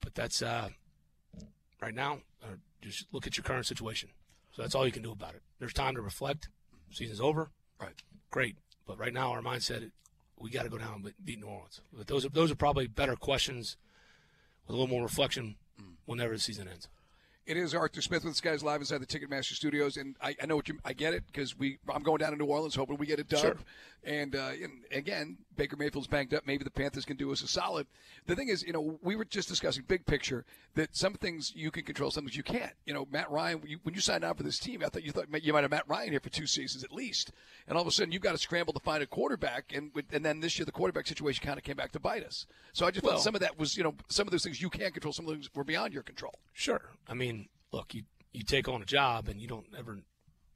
But 0.02 0.16
that's 0.16 0.42
uh, 0.42 0.70
right 1.82 1.94
now. 1.94 2.20
Uh, 2.44 2.56
just 2.82 3.06
look 3.12 3.28
at 3.28 3.38
your 3.38 3.44
current 3.44 3.66
situation. 3.66 4.10
So 4.52 4.62
that's 4.62 4.74
all 4.74 4.86
you 4.86 4.92
can 4.92 5.04
do 5.04 5.12
about 5.12 5.36
it. 5.36 5.42
There's 5.60 5.74
time 5.74 5.96
to 5.96 6.02
reflect. 6.02 6.50
Season's 6.92 7.22
over. 7.22 7.52
Right. 7.80 8.02
Great. 8.32 8.58
But 8.88 8.98
right 8.98 9.14
now, 9.14 9.32
our 9.32 9.42
mindset, 9.42 9.92
we 10.40 10.50
got 10.50 10.64
to 10.64 10.70
go 10.70 10.78
down 10.78 11.04
and 11.04 11.14
beat 11.24 11.40
New 11.40 11.48
Orleans. 11.48 11.82
But 11.94 12.08
those 12.08 12.26
are 12.26 12.30
those 12.30 12.52
are 12.52 12.56
probably 12.56 12.88
better 12.88 13.16
questions 13.16 13.78
with 14.66 14.76
a 14.76 14.80
little 14.80 14.94
more 14.94 15.04
reflection 15.04 15.56
whenever 16.06 16.34
the 16.34 16.40
season 16.40 16.68
ends. 16.68 16.88
It 17.50 17.58
is 17.58 17.74
Arthur 17.74 18.00
Smith 18.04 18.24
with 18.24 18.34
us 18.34 18.42
guys 18.42 18.62
live 18.62 18.80
inside 18.80 19.00
the 19.00 19.08
Ticketmaster 19.08 19.54
Studios, 19.56 19.98
and 19.98 20.16
I, 20.22 20.36
I 20.40 20.46
know 20.46 20.56
what 20.56 20.68
you. 20.68 20.78
I 20.86 20.94
get 20.94 21.16
it 21.16 21.24
because 21.26 21.58
we. 21.58 21.80
I'm 21.92 22.04
going 22.04 22.20
down 22.20 22.30
to 22.30 22.38
New 22.38 22.46
Orleans 22.46 22.76
hoping 22.76 22.98
we 22.98 23.08
get 23.08 23.18
a 23.18 23.24
dub. 23.24 23.40
Sure. 23.40 23.58
And, 24.04 24.34
uh, 24.34 24.52
and 24.64 24.72
again, 24.94 25.38
Baker 25.58 25.76
Mayfield's 25.76 26.08
banged 26.08 26.34
up. 26.34 26.48
Maybe 26.48 26.64
the 26.64 26.70
Panthers 26.70 27.04
can 27.04 27.18
do 27.18 27.34
us 27.34 27.42
a 27.42 27.48
solid. 27.48 27.86
The 28.28 28.36
thing 28.36 28.48
is, 28.48 28.64
you 28.64 28.72
know, 28.72 28.98
we 29.02 29.18
were 29.18 29.26
just 29.26 29.50
discussing 29.50 29.84
big 29.86 30.06
picture 30.06 30.46
that 30.76 30.96
some 30.96 31.16
things 31.16 31.52
you 31.54 31.70
can 31.70 31.84
control, 31.84 32.10
some 32.10 32.24
things 32.24 32.38
you 32.38 32.44
can't. 32.44 32.72
You 32.86 32.94
know, 32.94 33.08
Matt 33.12 33.30
Ryan. 33.30 33.62
You, 33.66 33.80
when 33.84 33.96
you 33.96 34.00
signed 34.00 34.24
on 34.24 34.36
for 34.36 34.44
this 34.44 34.60
team, 34.60 34.84
I 34.86 34.90
thought 34.90 35.04
you 35.04 35.12
thought 35.12 35.26
you 35.44 35.52
might 35.52 35.64
have 35.64 35.72
Matt 35.72 35.90
Ryan 35.90 36.12
here 36.12 36.20
for 36.20 36.30
two 36.30 36.46
seasons 36.46 36.84
at 36.84 36.94
least, 36.94 37.32
and 37.68 37.76
all 37.76 37.82
of 37.82 37.88
a 37.88 37.92
sudden 37.92 38.12
you've 38.12 38.22
got 38.22 38.34
to 38.34 38.38
scramble 38.38 38.74
to 38.74 38.80
find 38.80 39.02
a 39.02 39.08
quarterback, 39.08 39.74
and 39.76 39.92
and 40.14 40.24
then 40.24 40.40
this 40.40 40.60
year 40.60 40.66
the 40.68 40.72
quarterback 40.72 41.08
situation 41.08 41.44
kind 41.44 41.58
of 41.58 41.64
came 41.64 41.76
back 41.76 41.92
to 41.94 42.00
bite 42.00 42.24
us. 42.24 42.46
So 42.74 42.86
I 42.86 42.92
just 42.92 43.04
Well- 43.04 43.16
thought 43.16 43.24
some 43.24 43.34
of 43.34 43.42
that 43.42 43.58
was, 43.58 43.76
you 43.76 43.84
know, 43.84 43.96
some 44.08 44.28
of 44.28 44.32
those 44.32 44.44
things 44.44 44.62
you 44.62 44.70
can't 44.70 44.94
control, 44.94 45.14
some 45.14 45.28
of 45.28 45.36
those 45.36 45.50
were 45.56 45.64
beyond 45.64 45.94
your 45.94 46.04
control. 46.04 46.36
Sure. 46.54 46.92
I 47.08 47.16
mean, 47.16 47.39
look, 47.72 47.94
you 47.94 48.04
you 48.32 48.44
take 48.44 48.68
on 48.68 48.82
a 48.82 48.86
job 48.86 49.28
and 49.28 49.42
you 49.42 49.48
don't 49.48 49.66
ever 49.78 50.00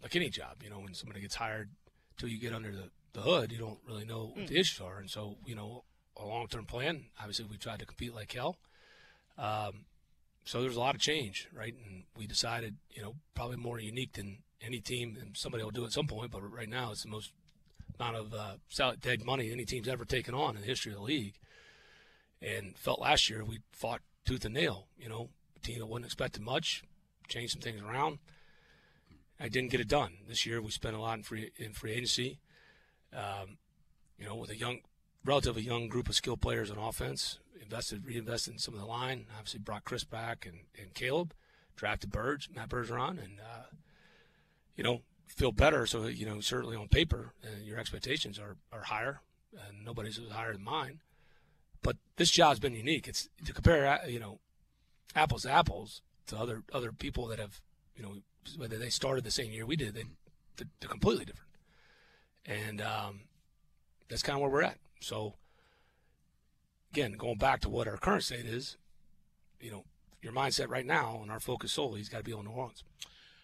like 0.02 0.16
any 0.16 0.30
job. 0.30 0.58
You 0.64 0.70
know, 0.70 0.80
when 0.80 0.94
somebody 0.94 1.22
gets 1.22 1.36
hired, 1.36 1.70
till 2.18 2.30
you 2.30 2.40
get 2.40 2.54
under 2.54 2.72
the, 2.72 2.90
the 3.14 3.22
hood, 3.22 3.52
you 3.52 3.58
don't 3.58 3.80
really 3.88 4.06
know 4.06 4.32
what 4.36 4.48
the 4.48 4.60
issues 4.60 4.80
are. 4.82 5.00
And 5.00 5.10
so, 5.10 5.38
you 5.46 5.56
know, 5.56 5.84
a 6.18 6.26
long 6.26 6.48
term 6.48 6.66
plan. 6.66 7.06
Obviously, 7.20 7.46
we 7.50 7.58
tried 7.58 7.80
to 7.80 7.86
compete 7.86 8.14
like 8.14 8.32
hell. 8.32 8.58
Um, 9.38 9.86
so 10.46 10.62
there's 10.62 10.76
a 10.76 10.80
lot 10.80 10.96
of 10.96 11.02
change, 11.02 11.48
right? 11.54 11.74
And 11.86 12.04
we 12.18 12.28
decided, 12.28 12.76
you 12.92 13.02
know, 13.02 13.16
probably 13.34 13.58
more 13.58 13.80
unique 13.80 14.14
than 14.14 14.40
any 14.62 14.80
team, 14.80 15.18
and 15.20 15.36
somebody 15.36 15.64
will 15.64 15.72
do 15.72 15.86
at 15.86 15.92
some 15.92 16.08
point. 16.08 16.32
But 16.32 16.42
right 16.42 16.70
now, 16.70 16.92
it's 16.92 17.04
the 17.04 17.10
most 17.10 17.32
amount 18.00 18.18
of 18.18 18.34
uh, 18.34 18.56
salad 18.70 19.02
dead 19.02 19.24
money 19.24 19.52
any 19.52 19.66
team's 19.66 19.88
ever 19.88 20.06
taken 20.06 20.34
on 20.34 20.56
in 20.56 20.62
the 20.62 20.68
history 20.68 20.92
of 20.92 20.98
the 20.98 21.04
league. 21.04 21.36
And 22.42 22.78
felt 22.78 23.00
last 23.00 23.30
year 23.30 23.44
we 23.44 23.60
fought 23.72 24.02
tooth 24.26 24.44
and 24.44 24.54
nail. 24.54 24.88
You 24.98 25.10
know, 25.10 25.30
a 25.56 25.60
team 25.60 25.80
that 25.80 25.86
wasn't 25.86 26.06
expecting 26.06 26.44
much, 26.44 26.84
changed 27.28 27.54
some 27.54 27.62
things 27.62 27.82
around. 27.82 28.20
I 29.40 29.50
didn't 29.50 29.72
get 29.72 29.82
it 29.82 29.88
done 29.88 30.14
this 30.28 30.46
year. 30.46 30.62
We 30.62 30.72
spent 30.72 30.96
a 30.96 31.02
lot 31.02 31.18
in 31.18 31.24
free 31.24 31.52
in 31.58 31.74
free 31.74 31.92
agency. 31.92 32.40
Um, 33.14 33.58
you 34.18 34.26
know, 34.26 34.36
with 34.36 34.50
a 34.50 34.56
young, 34.56 34.80
relatively 35.26 35.64
young 35.64 35.88
group 35.88 36.08
of 36.08 36.16
skill 36.16 36.38
players 36.38 36.72
on 36.72 36.78
offense, 36.78 37.40
invested, 37.62 38.06
reinvested 38.06 38.54
in 38.54 38.60
some 38.60 38.74
of 38.74 38.80
the 38.80 38.86
line. 38.86 39.26
Obviously, 39.38 39.60
brought 39.60 39.84
Chris 39.84 40.04
back 40.04 40.46
and, 40.46 40.60
and 40.80 40.94
Caleb, 40.94 41.34
drafted 41.76 42.12
Birds, 42.12 42.48
Matt 42.56 42.70
Bergeron, 42.70 43.24
and 43.24 43.40
uh, 43.40 43.66
you 44.76 44.84
know, 44.84 45.02
feel 45.28 45.52
better. 45.52 45.86
So 45.86 46.06
you 46.08 46.26
know, 46.26 46.40
certainly 46.40 46.78
on 46.78 46.88
paper, 46.88 47.34
uh, 47.44 47.64
your 47.64 47.80
expectations 47.80 48.40
are 48.40 48.58
are 48.72 48.84
higher, 48.84 49.22
and 49.68 49.84
nobody's 49.84 50.20
higher 50.32 50.54
than 50.54 50.64
mine. 50.64 51.02
But 51.82 51.98
this 52.16 52.32
job's 52.32 52.60
been 52.60 52.76
unique. 52.76 53.08
It's 53.08 53.28
to 53.46 53.54
compare, 53.54 53.86
uh, 53.86 54.08
you 54.08 54.20
know, 54.20 54.40
apples 55.16 55.44
to 55.44 55.52
apples 55.52 56.02
to 56.28 56.38
other 56.38 56.64
other 56.74 56.92
people 56.92 57.28
that 57.28 57.40
have, 57.40 57.62
you 57.96 58.04
know, 58.04 58.16
whether 58.58 58.78
they 58.78 58.90
started 58.90 59.24
the 59.24 59.32
same 59.32 59.52
year 59.52 59.66
we 59.66 59.76
did, 59.76 59.96
they 59.96 60.04
they're, 60.58 60.68
they're 60.80 60.90
completely 60.90 61.26
different. 61.26 61.50
And 62.46 62.82
um, 62.82 63.22
that's 64.10 64.22
kind 64.22 64.36
of 64.36 64.42
where 64.42 64.52
we're 64.52 64.64
at. 64.64 64.78
So 65.00 65.36
again, 66.92 67.14
going 67.14 67.38
back 67.38 67.62
to 67.62 67.70
what 67.70 67.88
our 67.88 67.98
current 67.98 68.24
state 68.24 68.46
is, 68.46 68.78
you 69.60 69.72
know, 69.72 69.84
your 70.22 70.34
mindset 70.34 70.70
right 70.70 70.86
now 70.86 71.20
and 71.22 71.32
our 71.32 71.40
focus 71.40 71.74
solely 71.74 72.00
has 72.00 72.10
got 72.10 72.20
to 72.20 72.24
be 72.24 72.34
on 72.34 72.46
New 72.46 72.52
Orleans. 72.52 72.84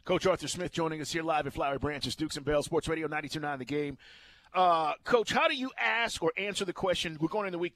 Coach 0.06 0.26
Arthur 0.26 0.48
Smith 0.48 0.72
joining 0.72 1.02
us 1.02 1.12
here 1.12 1.24
live 1.24 1.46
at 1.46 1.54
Flowery 1.54 1.78
Branches, 1.78 2.16
Dukes 2.16 2.36
and 2.36 2.46
Bell 2.46 2.64
Sports 2.64 2.88
Radio 2.88 3.08
92.9 3.08 3.60
The 3.60 3.66
Game. 3.66 3.98
Uh, 4.54 4.94
Coach, 5.04 5.32
how 5.32 5.48
do 5.48 5.56
you 5.56 5.72
ask 5.78 6.24
or 6.24 6.32
answer 6.38 6.66
the 6.66 6.74
question? 6.74 7.18
We're 7.20 7.28
going 7.28 7.48
into 7.48 7.60
week 7.60 7.76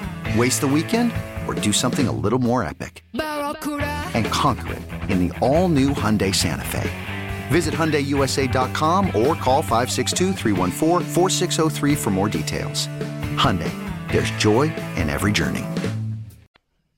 Waste 0.37 0.61
the 0.61 0.67
weekend 0.67 1.11
or 1.45 1.53
do 1.53 1.73
something 1.73 2.07
a 2.07 2.11
little 2.11 2.39
more 2.39 2.63
epic? 2.63 3.03
And 3.13 4.25
conquer 4.27 4.73
it 4.73 4.81
in 5.09 5.27
the 5.27 5.37
all-new 5.39 5.89
Hyundai 5.89 6.33
Santa 6.33 6.63
Fe. 6.63 6.89
Visit 7.49 7.73
HyundaiUSA.com 7.73 9.07
or 9.07 9.35
call 9.35 9.61
562 9.61 10.33
for 11.97 12.09
more 12.11 12.29
details. 12.29 12.87
Hyundai, 13.35 13.73
there's 14.11 14.31
joy 14.31 14.73
in 14.95 15.09
every 15.09 15.33
journey. 15.33 15.65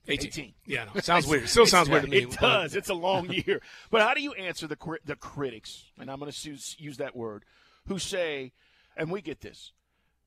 18. 0.08 0.28
18. 0.28 0.54
Yeah, 0.66 0.84
no, 0.86 0.92
it 0.96 1.06
sounds 1.06 1.25
weird. 1.25 1.44
It 1.44 1.50
still 1.50 1.66
sounds 1.75 1.90
weird 1.90 2.04
to 2.04 2.10
me. 2.10 2.18
It 2.24 2.32
does. 2.32 2.75
It's 2.75 2.90
a 2.90 2.94
long 2.94 3.32
year. 3.32 3.62
But 3.90 4.02
how 4.02 4.13
do 4.13 4.22
you 4.22 4.34
answer 4.34 4.68
the 4.68 4.78
the 5.06 5.16
critics, 5.16 5.86
and 6.00 6.12
I'm 6.12 6.20
going 6.20 6.32
to 6.32 6.50
use 6.50 6.98
that 6.98 7.16
word, 7.16 7.46
who 7.88 7.98
say, 7.98 8.52
and 8.96 9.10
we 9.10 9.22
get 9.22 9.42
this, 9.42 9.72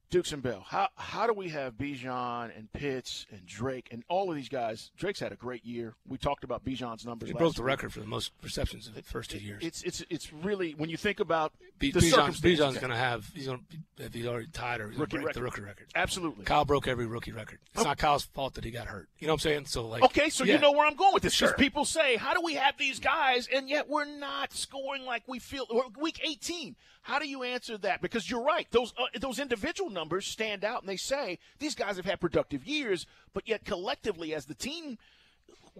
Dukes 0.08 0.30
and 0.32 0.40
Bell. 0.42 0.64
How 0.68 0.88
how 0.94 1.26
do 1.26 1.32
we 1.32 1.48
have 1.48 1.74
Bijan 1.74 2.56
and 2.56 2.72
Pitts 2.72 3.26
and 3.32 3.44
Drake 3.44 3.88
and 3.90 4.04
all 4.08 4.30
of 4.30 4.36
these 4.36 4.48
guys? 4.48 4.92
Drake's 4.96 5.18
had 5.18 5.32
a 5.32 5.36
great 5.36 5.64
year. 5.64 5.94
We 6.06 6.16
talked 6.16 6.44
about 6.44 6.64
Bijan's 6.64 7.04
numbers. 7.04 7.28
He 7.28 7.34
broke 7.34 7.54
the 7.56 7.64
record 7.64 7.92
for 7.92 7.98
the 8.00 8.06
most 8.06 8.30
receptions 8.42 8.86
in 8.86 8.94
the 8.94 9.02
first 9.02 9.30
two 9.30 9.38
years. 9.38 9.62
It's 9.64 9.82
it's 9.82 10.04
it's 10.08 10.32
really 10.32 10.72
when 10.72 10.90
you 10.90 10.96
think 10.96 11.18
about 11.18 11.52
B- 11.80 11.90
the 11.90 11.98
Bijan, 12.00 12.30
Bijan's 12.40 12.78
going 12.78 12.90
to 12.90 12.96
have 12.96 13.30
he's 13.34 13.46
going 13.46 13.64
to 13.96 14.08
he's 14.12 14.26
already 14.26 14.46
tied 14.46 14.80
or 14.80 14.86
rookie 14.86 15.16
break 15.16 15.26
record. 15.26 15.34
the 15.34 15.42
rookie 15.42 15.60
record. 15.62 15.86
Absolutely. 15.96 16.44
Kyle 16.44 16.64
broke 16.64 16.86
every 16.86 17.06
rookie 17.06 17.32
record. 17.32 17.58
It's 17.74 17.82
Oh. 17.82 17.88
not 17.88 17.98
Kyle's 17.98 18.24
fault 18.26 18.54
that 18.54 18.64
he 18.64 18.70
got 18.70 18.86
hurt. 18.86 19.08
You 19.18 19.26
know 19.26 19.32
what 19.32 19.40
I'm 19.44 19.50
saying? 19.50 19.64
So 19.66 19.86
like 19.88 20.04
Okay, 20.04 20.30
so 20.30 20.44
yeah. 20.44 20.54
you 20.54 20.60
know 20.60 20.70
where 20.72 20.86
I'm 20.86 20.94
going 20.96 21.14
with 21.14 21.24
this. 21.24 21.36
Because 21.36 21.50
Sure. 21.50 21.58
people 21.58 21.84
say, 21.84 22.16
how 22.16 22.32
do 22.32 22.40
we 22.42 22.54
have 22.54 22.76
these 22.78 23.00
guys 23.00 23.48
and 23.52 23.68
yet 23.68 23.88
we're 23.88 24.04
not 24.04 24.52
scoring 24.52 25.04
like 25.04 25.24
we 25.26 25.40
feel? 25.40 25.66
Week 26.00 26.20
18. 26.24 26.76
How 27.06 27.20
do 27.20 27.28
you 27.28 27.44
answer 27.44 27.78
that? 27.78 28.02
Because 28.02 28.28
you're 28.28 28.42
right; 28.42 28.66
those 28.72 28.92
uh, 28.98 29.04
those 29.20 29.38
individual 29.38 29.90
numbers 29.90 30.26
stand 30.26 30.64
out, 30.64 30.80
and 30.82 30.88
they 30.88 30.96
say 30.96 31.38
these 31.60 31.76
guys 31.76 31.96
have 31.98 32.04
had 32.04 32.20
productive 32.20 32.64
years, 32.64 33.06
but 33.32 33.46
yet 33.46 33.64
collectively 33.64 34.34
as 34.34 34.46
the 34.46 34.56
team, 34.56 34.98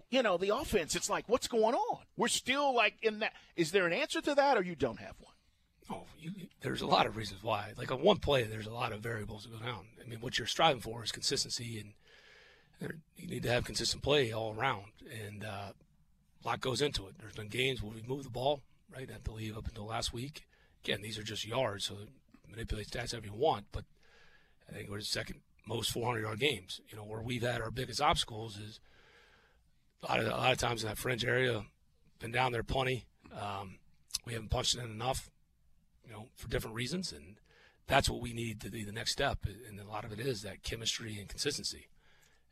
you 0.09 0.23
know, 0.23 0.37
the 0.37 0.55
offense, 0.55 0.95
it's 0.95 1.11
like, 1.11 1.29
what's 1.29 1.49
going 1.49 1.75
on? 1.75 1.99
We're 2.17 2.29
still 2.29 2.73
like 2.73 2.95
in 3.03 3.19
that. 3.19 3.33
Is 3.57 3.73
there 3.73 3.89
an 3.89 3.93
answer 3.93 4.21
to 4.21 4.37
that, 4.37 4.57
or 4.57 4.63
you 4.63 4.77
don't 4.77 5.01
have 5.01 5.15
one? 5.19 5.35
Oh, 5.91 6.05
you, 6.17 6.31
there's 6.61 6.81
a 6.81 6.87
lot 6.87 7.07
of 7.07 7.17
reasons 7.17 7.43
why. 7.43 7.73
Like 7.77 7.91
on 7.91 8.03
one 8.03 8.19
play, 8.19 8.45
there's 8.45 8.69
a 8.69 8.73
lot 8.73 8.93
of 8.93 9.01
variables 9.01 9.43
that 9.43 9.59
go 9.59 9.67
down. 9.67 9.87
I 10.01 10.09
mean, 10.09 10.21
what 10.21 10.39
you're 10.39 10.47
striving 10.47 10.81
for 10.81 11.03
is 11.03 11.11
consistency, 11.11 11.81
and 12.81 12.93
you 13.17 13.27
need 13.27 13.43
to 13.43 13.51
have 13.51 13.65
consistent 13.65 14.05
play 14.05 14.31
all 14.31 14.55
around, 14.57 14.93
and 15.11 15.45
uh, 15.45 15.73
a 16.45 16.47
lot 16.47 16.61
goes 16.61 16.81
into 16.81 17.09
it. 17.09 17.15
There's 17.19 17.35
been 17.35 17.49
games 17.49 17.83
where 17.83 17.93
we 17.93 18.05
move 18.07 18.23
the 18.23 18.31
ball, 18.31 18.63
right? 18.95 19.11
I 19.13 19.19
believe 19.19 19.59
up 19.59 19.67
until 19.67 19.87
last 19.87 20.13
week. 20.13 20.45
Again, 20.87 21.03
these 21.03 21.19
are 21.19 21.25
just 21.25 21.45
yards, 21.45 21.85
so 21.85 21.97
manipulate 22.49 22.89
stats 22.89 23.11
however 23.11 23.27
you 23.27 23.35
want, 23.35 23.67
but 23.73 23.85
I 24.69 24.73
think 24.73 24.89
we're 24.89 24.99
the 24.99 25.05
second 25.05 25.41
most 25.67 25.91
400 25.91 26.21
yard 26.21 26.39
games. 26.39 26.81
You 26.89 26.97
know, 26.97 27.03
where 27.03 27.21
we've 27.21 27.43
had 27.43 27.61
our 27.61 27.73
biggest 27.73 28.01
obstacles 28.01 28.57
is 28.57 28.79
a 30.05 30.07
lot 30.07 30.21
of, 30.21 30.27
a 30.27 30.31
lot 30.31 30.53
of 30.53 30.59
times 30.59 30.85
in 30.85 30.89
that 30.89 30.97
fringe 30.97 31.25
area, 31.25 31.65
been 32.21 32.31
down 32.31 32.53
there 32.53 32.63
plenty. 32.63 33.07
Um, 33.33 33.79
we 34.25 34.35
haven't 34.35 34.51
punched 34.51 34.77
it 34.77 34.85
in 34.85 34.91
enough 34.91 35.29
you 36.07 36.13
know, 36.13 36.29
for 36.37 36.49
different 36.49 36.77
reasons, 36.77 37.13
and 37.13 37.41
that's 37.89 38.09
what 38.09 38.21
we 38.21 38.33
need 38.33 38.61
to 38.61 38.71
be 38.71 38.85
the 38.85 38.93
next 38.93 39.11
step. 39.11 39.41
And 39.69 39.81
a 39.81 39.89
lot 39.89 40.05
of 40.05 40.13
it 40.13 40.21
is 40.21 40.43
that 40.43 40.63
chemistry 40.63 41.19
and 41.19 41.29
consistency. 41.29 41.89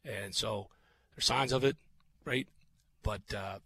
And 0.04 0.34
so 0.34 0.70
there's 1.14 1.24
signs 1.24 1.52
of 1.52 1.62
it, 1.62 1.76
right? 2.24 2.48
But 3.04 3.22
uh, 3.32 3.58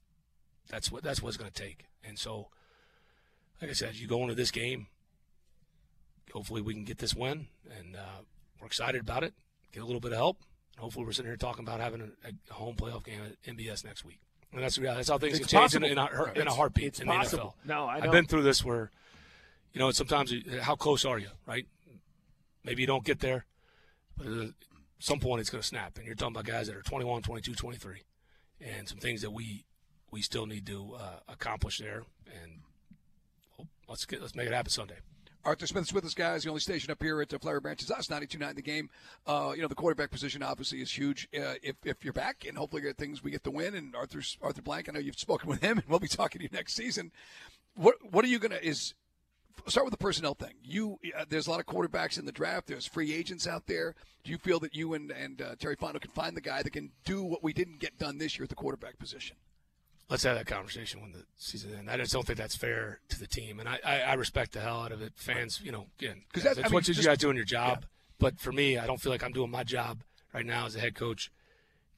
that's 0.69 0.93
what 0.93 1.03
that's 1.03 1.23
what 1.23 1.31
it's 1.31 1.39
going 1.39 1.51
to 1.51 1.63
take. 1.63 1.87
And 2.05 2.19
so, 2.19 2.49
like 3.61 3.71
I 3.71 3.75
said, 3.75 3.97
you 3.97 4.07
go 4.07 4.23
into 4.23 4.35
this 4.35 4.50
game. 4.50 4.87
Hopefully, 6.33 6.61
we 6.61 6.75
can 6.75 6.85
get 6.85 6.99
this 6.99 7.15
win, 7.15 7.49
and 7.79 7.97
uh, 7.97 8.23
we're 8.61 8.67
excited 8.67 9.00
about 9.00 9.25
it. 9.25 9.35
Get 9.73 9.83
a 9.83 9.87
little 9.87 10.00
bit 10.00 10.12
of 10.12 10.19
help. 10.19 10.38
And 10.75 10.83
hopefully, 10.83 11.07
we're 11.07 11.12
sitting 11.12 11.31
here 11.31 11.37
talking 11.37 11.65
about 11.65 11.81
having 11.81 12.03
a, 12.03 12.29
a 12.29 12.53
home 12.53 12.77
playoff 12.77 13.05
game 13.05 13.21
at 13.25 13.43
MBS 13.57 13.85
next 13.85 14.05
week. 14.05 14.21
And 14.53 14.62
that's 14.62 14.79
yeah, 14.79 14.95
that's 14.95 15.09
how 15.09 15.19
things 15.19 15.38
It's 15.38 15.49
can 15.49 15.61
change 15.61 15.75
in, 15.75 15.85
in, 15.85 15.99
a, 15.99 16.33
in 16.35 16.47
a 16.47 16.53
heartbeat 16.53 16.87
it's 16.87 17.00
in 17.00 17.09
the. 17.09 17.12
NFL. 17.12 17.53
No, 17.65 17.87
I 17.87 18.00
I've 18.03 18.12
been 18.12 18.27
through 18.27 18.43
this 18.43 18.65
where, 18.65 18.91
you 19.73 19.79
know, 19.79 19.91
sometimes 19.91 20.33
how 20.62 20.75
close 20.75 21.05
are 21.05 21.19
you, 21.19 21.29
right? 21.47 21.67
Maybe 22.65 22.83
you 22.83 22.87
don't 22.87 23.05
get 23.05 23.21
there, 23.21 23.45
but 24.17 24.27
at 24.27 24.50
some 24.99 25.21
point 25.21 25.41
it's 25.41 25.50
going 25.50 25.61
to 25.61 25.67
snap. 25.67 25.97
And 25.99 26.07
you're 26.07 26.15
talking 26.15 26.35
about 26.35 26.47
guys 26.47 26.67
that 26.69 26.77
are 26.77 26.83
21, 26.83 27.23
22, 27.23 27.55
23, 27.55 28.03
and 28.61 28.88
some 28.88 28.99
things 28.99 29.21
that 29.23 29.31
we 29.33 29.65
we 30.11 30.23
still 30.23 30.47
need 30.47 30.67
to 30.67 30.95
uh, 30.99 31.19
accomplish 31.29 31.79
there. 31.79 32.05
And 32.43 32.61
let's 33.88 34.04
get 34.04 34.21
let's 34.21 34.35
make 34.35 34.47
it 34.47 34.52
happen 34.52 34.71
Sunday. 34.71 34.97
Arthur 35.45 35.66
Smith's 35.66 35.92
with 35.92 36.04
us, 36.04 36.14
guys. 36.14 36.42
The 36.42 36.50
only 36.50 36.61
station 36.61 36.90
up 36.90 37.02
here 37.02 37.23
at 37.23 37.33
uh, 37.33 37.38
Flowery 37.38 37.61
Branch 37.61 37.80
is 37.83 37.90
us, 37.90 38.09
92.9 38.09 38.54
the 38.57 38.62
game. 38.62 38.90
Uh, 39.26 39.52
you 39.54 39.62
know, 39.62 39.68
the 39.68 39.75
quarterback 39.75 40.11
position 40.11 40.42
obviously 40.42 40.83
is 40.83 40.92
huge. 40.92 41.28
Uh, 41.35 41.54
if, 41.62 41.76
if 41.85 42.04
you're 42.04 42.12
back, 42.12 42.45
and 42.47 42.59
hopefully 42.59 42.83
get 42.83 42.99
things 42.99 43.23
we 43.23 43.30
get 43.30 43.45
the 43.45 43.50
win, 43.50 43.75
and 43.75 43.95
Arthur's 43.97 44.37
Arthur 44.42 44.62
Blank, 44.62 44.88
I 44.88 44.92
know 44.92 44.99
you've 44.99 45.18
spoken 45.18 45.49
with 45.49 45.62
him, 45.62 45.78
and 45.78 45.87
we'll 45.88 46.00
be 46.00 46.09
talking 46.09 46.40
to 46.40 46.42
you 46.45 46.50
next 46.52 46.75
season. 46.75 47.12
What 47.75 47.95
what 48.11 48.25
are 48.25 48.28
you 48.28 48.38
gonna 48.38 48.59
is 48.61 48.95
start 49.68 49.87
with 49.87 49.92
the 49.92 49.99
personnel 49.99 50.35
thing? 50.35 50.54
You 50.62 50.99
uh, 51.16 51.25
there's 51.28 51.47
a 51.47 51.50
lot 51.50 51.61
of 51.61 51.66
quarterbacks 51.66 52.18
in 52.18 52.26
the 52.26 52.33
draft. 52.33 52.66
There's 52.66 52.87
free 52.87 53.14
agents 53.14 53.47
out 53.47 53.66
there. 53.66 53.95
Do 54.25 54.30
you 54.30 54.38
feel 54.38 54.61
that 54.61 54.75
you 54.75 54.95
and 54.95 55.11
and 55.11 55.40
uh, 55.40 55.54
Terry 55.59 55.76
Fontenot 55.76 56.02
can 56.02 56.11
find 56.11 56.37
the 56.37 56.42
guy 56.42 56.62
that 56.62 56.73
can 56.73 56.90
do 57.04 57.23
what 57.23 57.42
we 57.42 57.52
didn't 57.52 57.78
get 57.78 57.99
done 57.99 58.18
this 58.18 58.38
year 58.38 58.45
at 58.45 58.50
the 58.50 58.57
quarterback 58.57 58.99
position? 58.99 59.37
Let's 60.11 60.23
have 60.23 60.37
that 60.37 60.47
conversation 60.47 61.03
when 61.03 61.12
the 61.12 61.25
season 61.37 61.75
ends. 61.77 61.91
I 61.91 61.97
just 61.99 62.12
don't 62.12 62.27
think 62.27 62.38
that's 62.38 62.57
fair 62.57 63.00
to 63.11 63.19
the 63.21 63.27
team, 63.27 63.61
and 63.61 63.69
I, 63.69 63.79
I, 63.85 64.00
I 64.00 64.15
respect 64.15 64.53
the 64.53 64.61
hell 64.61 64.81
out 64.83 64.93
of 64.93 65.03
it. 65.03 65.12
Fans, 65.17 65.61
you 65.62 65.71
know, 65.71 65.87
again, 65.99 66.23
'Cause 66.33 66.43
that's, 66.45 66.57
that- 66.57 66.65
I 66.65 66.69
mean, 66.69 66.75
what 66.75 66.88
you 66.88 66.95
just- 66.95 67.07
guys 67.07 67.19
doing 67.19 67.37
your 67.37 67.45
job. 67.45 67.85
But 68.19 68.41
for 68.41 68.50
me, 68.50 68.79
I 68.79 68.87
don't 68.87 69.00
feel 69.00 69.12
like 69.12 69.23
I'm 69.23 69.33
doing 69.33 69.50
my 69.50 69.62
job 69.65 70.00
right 70.33 70.45
now 70.47 70.67
as 70.67 70.75
a 70.75 70.81
head 70.81 70.95
coach, 70.97 71.31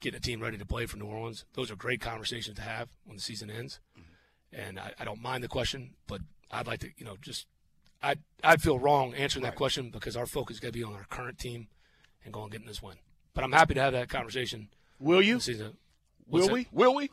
getting 0.01 0.17
a 0.17 0.21
team 0.21 0.39
ready 0.41 0.57
to 0.57 0.65
play 0.65 0.85
for 0.85 0.97
New 0.97 1.05
Orleans. 1.05 1.45
Those 1.53 1.71
are 1.71 1.75
great 1.75 1.99
conversations 2.01 2.57
to 2.57 2.61
have 2.61 2.89
when 3.05 3.15
the 3.17 3.23
season 3.23 3.49
ends. 3.49 3.79
Mm-hmm. 3.97 4.61
and 4.61 4.79
I, 4.79 4.93
I 4.99 5.05
don't 5.05 5.21
mind 5.21 5.43
the 5.43 5.47
question, 5.47 5.91
but 6.07 6.21
I'd 6.51 6.67
like 6.67 6.81
to, 6.81 6.89
you 6.97 7.05
know, 7.05 7.15
just 7.21 7.47
I 8.03 8.15
I 8.43 8.57
feel 8.57 8.77
wrong 8.77 9.13
answering 9.13 9.43
that 9.43 9.55
question 9.55 9.89
because 9.89 10.17
our 10.17 10.25
focus 10.25 10.55
is 10.57 10.59
going 10.59 10.73
to 10.73 10.77
be 10.77 10.83
on 10.83 10.93
our 10.93 11.05
current 11.09 11.37
team 11.39 11.69
and 12.25 12.33
going 12.33 12.43
and 12.45 12.51
getting 12.51 12.67
this 12.67 12.81
win. 12.83 12.97
But 13.33 13.43
I'm 13.45 13.51
happy 13.53 13.73
to 13.75 13.81
have 13.81 13.93
that 13.93 14.09
conversation. 14.09 14.67
Will 14.99 15.21
you? 15.21 15.35
this 15.35 15.47
Will 16.31 16.49
we? 16.49 16.67
Will 16.71 16.95
we? 16.95 17.09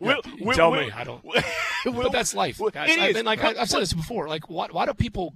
will, 0.00 0.20
You 0.38 0.44
will, 0.46 0.54
tell 0.54 0.70
will- 0.70 0.80
me. 0.80 0.90
I 0.90 1.04
don't. 1.04 1.24
will- 1.84 2.02
but 2.02 2.12
that's 2.12 2.34
life, 2.34 2.58
will- 2.58 2.70
guys. 2.70 2.90
It 2.90 2.98
I 2.98 3.08
is. 3.08 3.14
mean, 3.16 3.24
like 3.24 3.42
I, 3.42 3.54
I've 3.60 3.68
said 3.68 3.80
this 3.82 3.92
before. 3.92 4.28
Like, 4.28 4.48
why, 4.48 4.68
why 4.70 4.86
do 4.86 4.94
people? 4.94 5.34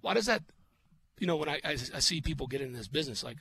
Why 0.00 0.14
does 0.14 0.26
that? 0.26 0.42
You 1.18 1.26
know, 1.26 1.36
when 1.36 1.48
I, 1.48 1.60
I, 1.64 1.72
I 1.72 1.98
see 2.00 2.20
people 2.20 2.46
get 2.46 2.60
in 2.60 2.72
this 2.72 2.86
business, 2.88 3.24
like, 3.24 3.38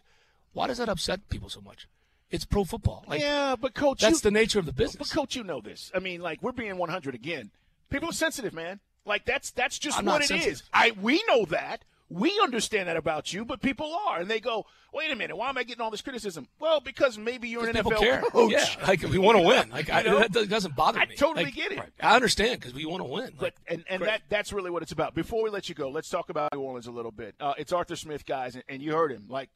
why 0.54 0.68
does 0.68 0.78
that 0.80 0.90
upset 0.90 1.30
people 1.30 1.50
so 1.50 1.62
much? 1.62 1.88
It's 2.30 2.44
pro 2.46 2.64
football. 2.64 3.06
Like, 3.08 3.22
yeah, 3.22 3.56
but 3.60 3.74
coach, 3.74 4.02
that's 4.02 4.24
you, 4.24 4.30
the 4.30 4.32
nature 4.32 4.60
of 4.60 4.66
the 4.66 4.74
business. 4.74 4.96
But 4.98 5.16
coach, 5.16 5.36
you 5.36 5.44
know 5.44 5.62
this. 5.62 5.92
I 5.96 6.00
mean, 6.00 6.22
like 6.22 6.42
we're 6.42 6.52
being 6.52 6.78
100 6.78 7.16
again. 7.16 7.52
People 7.90 8.10
are 8.10 8.14
sensitive, 8.14 8.54
man. 8.54 8.80
Like 9.06 9.24
that's 9.26 9.52
that's 9.52 9.80
just 9.80 9.98
I'm 10.00 10.06
what 10.06 10.22
it 10.22 10.24
is. 10.24 10.28
sensitive. 10.30 10.70
I 10.74 10.92
we 11.00 11.24
know 11.28 11.46
that. 11.46 11.86
We 12.10 12.40
understand 12.42 12.88
that 12.88 12.96
about 12.96 13.34
you, 13.34 13.44
but 13.44 13.62
people 13.62 13.94
are, 14.08 14.20
and 14.22 14.30
they 14.32 14.40
go, 14.40 14.66
"Wait 14.94 15.12
a 15.12 15.16
minute, 15.18 15.36
why 15.36 15.50
am 15.50 15.58
I 15.58 15.64
getting 15.64 15.82
all 15.82 15.92
this 15.92 16.02
criticism?" 16.02 16.48
Well, 16.58 16.80
because 16.80 17.18
maybe 17.18 17.50
you're 17.50 17.68
an 17.68 17.76
NFL 17.76 17.98
care. 18.00 18.22
coach. 18.22 18.52
Yeah, 18.54 18.66
like 18.88 19.02
we 19.02 19.18
want 19.18 19.38
to 19.38 19.44
win. 19.44 19.70
Like 19.70 19.90
I, 19.90 20.02
know? 20.04 20.20
that 20.20 20.32
does- 20.32 20.48
doesn't 20.48 20.74
bother 20.76 21.00
I 21.00 21.06
me. 21.08 21.16
totally 21.18 21.46
Like, 21.46 21.56
get 21.56 21.74
it. 21.74 21.82
I 22.02 22.16
understand 22.16 22.62
because 22.62 22.74
we 22.74 22.86
want 22.86 23.02
to 23.02 23.10
win. 23.10 23.32
But 23.38 23.42
Like, 23.42 23.56
and, 23.68 23.84
and 23.90 24.00
great. 24.00 24.08
that 24.08 24.22
that's 24.30 24.54
really 24.54 24.72
what 24.72 24.84
it's 24.84 24.94
about. 24.94 25.16
Before 25.16 25.44
we 25.44 25.50
let 25.50 25.68
you 25.68 25.76
go, 25.76 25.90
let's 25.90 26.10
talk 26.10 26.30
about 26.30 26.54
New 26.54 26.62
Orleans 26.62 26.88
a 26.88 26.92
little 26.92 27.12
bit. 27.12 27.36
Uh, 27.42 27.54
it's 27.58 27.74
Arthur 27.74 27.98
Smith, 27.98 28.26
guys, 28.26 28.56
and, 28.56 28.64
and 28.70 28.82
you 28.82 28.94
heard 28.94 29.12
him. 29.12 29.26
Like 29.28 29.50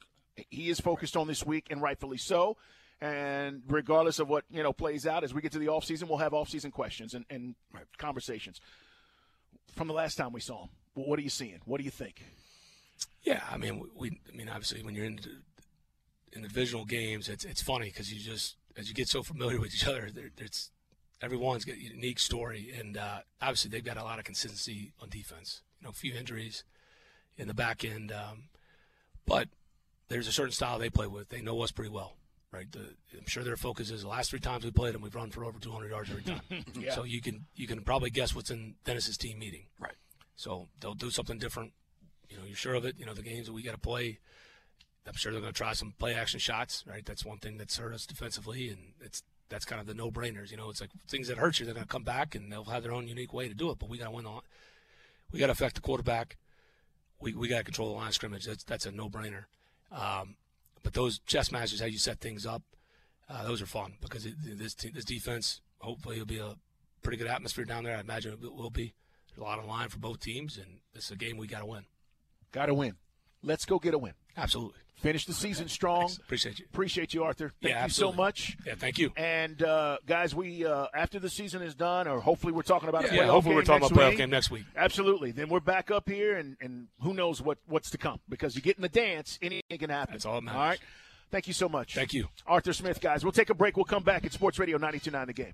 he 0.50 0.70
is 0.70 0.82
focused 0.82 1.16
on 1.16 1.28
this 1.28 1.46
week, 1.46 1.68
and 1.70 1.82
rightfully 1.82 2.18
so. 2.18 2.58
And 3.00 3.64
regardless 3.70 4.20
of 4.20 4.28
what 4.28 4.44
you 4.52 4.62
know 4.62 4.74
plays 4.74 5.08
out, 5.08 5.24
as 5.24 5.34
we 5.34 5.42
get 5.42 5.54
to 5.54 5.60
the 5.60 5.68
offseason, 5.68 6.10
we'll 6.10 6.18
have 6.18 6.34
offseason 6.34 6.74
questions 6.74 7.14
and, 7.14 7.24
and 7.30 7.56
conversations. 7.98 8.60
From 9.74 9.88
the 9.88 9.94
last 9.94 10.16
time 10.16 10.34
we 10.34 10.42
saw 10.42 10.64
him, 10.64 10.70
what 10.96 11.18
are 11.18 11.22
you 11.22 11.30
seeing? 11.30 11.62
What 11.64 11.78
do 11.78 11.86
you 11.86 11.92
think? 11.92 12.22
Yeah, 13.24 13.44
I 13.52 13.58
mean, 13.58 13.80
we, 13.80 13.88
we 13.96 14.20
I 14.32 14.36
mean, 14.36 14.50
obviously, 14.50 14.84
when 14.84 14.96
you're 14.96 15.06
in 15.06 15.18
the, 15.18 15.42
in 16.34 16.42
the 16.42 16.48
divisional 16.48 16.86
games, 16.86 17.30
it's 17.30 17.46
it's 17.46 17.62
funny 17.62 17.88
because 17.88 18.12
you 18.12 18.20
just 18.20 18.56
as 18.78 18.88
you 18.88 18.96
get 18.96 19.08
so 19.08 19.24
familiar 19.24 19.60
with 19.60 19.74
each 19.74 19.88
other, 19.88 20.10
there, 20.14 20.32
there's 20.36 20.72
everyone's 21.22 21.66
got 21.66 21.76
a 21.76 21.82
unique 21.82 22.20
story, 22.20 22.74
and 22.78 22.98
uh, 22.98 23.20
obviously 23.42 23.70
they've 23.70 23.84
got 23.84 23.98
a 23.98 24.04
lot 24.04 24.20
of 24.20 24.26
consistency 24.26 24.94
on 25.02 25.10
defense. 25.10 25.62
You 25.80 25.86
know, 25.86 25.92
a 25.92 25.94
few 25.94 26.14
injuries 26.14 26.64
in 27.38 27.48
the 27.48 27.54
back 27.54 27.84
end, 27.86 28.12
um, 28.12 28.44
but 29.26 29.50
there's 30.10 30.28
a 30.28 30.32
certain 30.32 30.52
style 30.52 30.78
they 30.80 30.90
play 30.90 31.08
with. 31.08 31.30
They 31.30 31.42
know 31.42 31.62
us 31.62 31.72
pretty 31.72 31.92
well, 31.92 32.16
right? 32.52 32.72
The, 32.72 32.96
I'm 33.18 33.28
sure 33.28 33.44
their 33.44 33.58
focus 33.58 33.92
is 33.92 34.02
the 34.02 34.08
last 34.08 34.30
three 34.30 34.40
times 34.40 34.64
we 34.64 34.72
played 34.72 34.94
them, 34.94 35.02
we've 35.02 35.16
run 35.16 35.32
for 35.32 35.46
over 35.46 35.60
200 35.60 35.90
yards 35.90 36.10
every 36.10 36.24
time. 36.24 36.42
Yeah. 36.80 36.96
So 36.96 37.04
you 37.04 37.22
can 37.22 37.46
you 37.56 37.68
can 37.68 37.82
probably 37.82 38.10
guess 38.10 38.36
what's 38.36 38.52
in 38.52 38.76
Dennis's 38.84 39.18
team 39.18 39.40
meeting. 39.40 39.68
Right. 39.80 39.96
So 40.36 40.68
they'll 40.80 40.96
do 40.96 41.12
something 41.12 41.38
different. 41.38 41.74
You 42.32 42.38
know, 42.38 42.44
you're 42.46 42.56
sure 42.56 42.74
of 42.76 42.86
it. 42.86 42.96
You 42.98 43.06
know, 43.06 43.14
the 43.14 43.22
games 43.22 43.48
that 43.48 43.54
we 43.54 43.62
got 43.62 43.74
to 43.74 43.80
play. 43.80 44.20
I'm 45.08 45.14
sure 45.14 45.32
they're 45.32 45.42
going 45.42 45.54
to 45.54 45.58
try 45.58 45.74
some 45.74 45.94
play 45.98 46.14
action 46.14 46.40
shots. 46.40 46.84
Right. 46.88 47.06
That's 47.06 47.26
one 47.26 47.38
thing 47.38 47.58
that's 47.58 47.78
hurt 47.78 47.94
us 47.94 48.06
defensively, 48.06 48.70
and 48.70 48.80
it's 49.02 49.24
that's 49.50 49.66
kind 49.66 49.82
of 49.82 49.88
the 49.88 49.94
no 49.94 50.10
brainers. 50.10 50.50
You 50.50 50.58
know, 50.58 50.70
it's 50.70 50.82
like 50.82 50.92
things 51.08 51.28
that 51.28 51.38
hurt 51.38 51.60
you. 51.60 51.66
They're 51.66 51.76
going 51.76 51.86
to 51.86 51.92
come 51.92 52.04
back 52.04 52.36
and 52.36 52.52
they'll 52.52 52.64
have 52.66 52.84
their 52.84 52.94
own 52.94 53.08
unique 53.08 53.34
way 53.34 53.48
to 53.48 53.54
do 53.54 53.70
it. 53.70 53.80
But 53.80 53.90
we 53.90 53.98
got 53.98 54.06
to 54.06 54.12
win 54.12 54.26
on. 54.26 54.42
We 55.32 55.40
got 55.40 55.48
to 55.48 55.52
affect 55.52 55.76
the 55.76 55.82
quarterback. 55.82 56.38
We 57.20 57.34
we 57.34 57.48
got 57.48 57.60
to 57.60 57.64
control 57.64 57.90
the 57.90 57.96
line 57.96 58.08
of 58.08 58.14
scrimmage. 58.14 58.46
That's 58.46 58.64
that's 58.64 58.86
a 58.86 58.92
no 58.92 59.10
brainer. 59.10 59.46
Um, 59.92 60.36
but 60.84 60.94
those 60.94 61.20
chess 61.20 61.52
matches, 61.52 61.80
how 61.80 61.86
you 61.86 61.98
set 61.98 62.20
things 62.20 62.46
up, 62.46 62.64
uh, 63.30 63.44
those 63.46 63.62
are 63.62 63.68
fun 63.68 63.94
because 64.02 64.26
it, 64.26 64.36
this 64.42 64.74
this 64.74 65.06
defense 65.06 65.62
hopefully 65.80 66.18
will 66.18 66.26
be 66.26 66.40
a 66.40 66.56
pretty 67.02 67.18
good 67.18 67.28
atmosphere 67.28 67.66
down 67.66 67.84
there. 67.84 67.98
I 67.98 68.00
imagine 68.00 68.34
it 68.34 68.54
will 68.54 68.70
be. 68.70 68.94
There's 69.30 69.40
a 69.40 69.44
lot 69.44 69.60
on 69.60 69.68
line 69.68 69.90
for 69.90 70.00
both 70.00 70.20
teams, 70.20 70.58
and 70.58 70.80
this 70.94 71.06
is 71.06 71.12
a 71.12 71.16
game 71.16 71.38
we 71.38 71.48
got 71.48 71.60
to 71.60 71.66
win. 71.66 71.86
Got 72.52 72.68
to 72.68 72.74
win. 72.74 72.96
Let's 73.44 73.66
go 73.66 73.80
get 73.80 73.94
a 73.94 73.98
win. 73.98 74.14
Absolutely. 74.38 74.78
Finish 74.96 75.26
the 75.26 75.34
season 75.34 75.68
strong. 75.68 76.12
Appreciate 76.24 76.60
you. 76.60 76.66
Appreciate 76.72 77.14
you, 77.16 77.24
Arthur. 77.24 77.52
Thank 77.62 77.74
Yeah, 77.74 77.84
you 77.86 77.90
so 77.90 78.12
much. 78.14 78.56
Yeah, 78.68 78.76
thank 78.78 79.00
you. 79.00 79.12
And 79.18 79.64
uh, 79.64 79.98
guys, 80.06 80.36
we 80.36 80.64
uh, 80.64 80.88
after 80.94 81.18
the 81.20 81.30
season 81.30 81.64
is 81.64 81.74
done, 81.74 82.08
or 82.08 82.20
hopefully 82.20 82.54
we're 82.54 82.62
talking 82.62 82.88
about 82.88 83.10
a 83.12 83.16
Yeah, 83.16 83.26
hopefully 83.26 83.56
we're 83.56 83.64
talking 83.64 83.88
about 83.88 83.98
playoff 83.98 84.10
week. 84.10 84.18
game 84.20 84.30
next 84.30 84.52
week. 84.52 84.66
Absolutely. 84.76 85.32
Then 85.32 85.50
we're 85.50 85.60
back 85.60 85.90
up 85.90 86.08
here, 86.08 86.38
and, 86.38 86.56
and 86.62 86.88
who 87.02 87.16
knows 87.16 87.42
what, 87.42 87.58
what's 87.68 87.90
to 87.92 87.98
come 87.98 88.20
because 88.30 88.56
you 88.56 88.62
get 88.62 88.76
in 88.76 88.84
the 88.84 88.90
dance, 88.90 89.40
anything 89.42 89.80
can 89.80 89.90
happen. 89.90 90.14
That's 90.14 90.26
all 90.28 90.36
that 90.36 90.44
matters. 90.44 90.58
All 90.60 90.68
right. 90.68 90.80
Thank 91.32 91.48
you 91.48 91.54
so 91.54 91.68
much. 91.68 91.96
Thank 91.96 92.14
you. 92.14 92.28
Arthur 92.46 92.74
Smith, 92.74 93.02
guys. 93.02 93.24
We'll 93.24 93.32
take 93.32 93.50
a 93.50 93.56
break. 93.56 93.78
We'll 93.78 93.86
come 93.86 94.04
back 94.04 94.24
at 94.26 94.34
Sports 94.34 94.60
Radio 94.60 94.78
92.9 94.78 95.26
The 95.28 95.34
Game. 95.34 95.54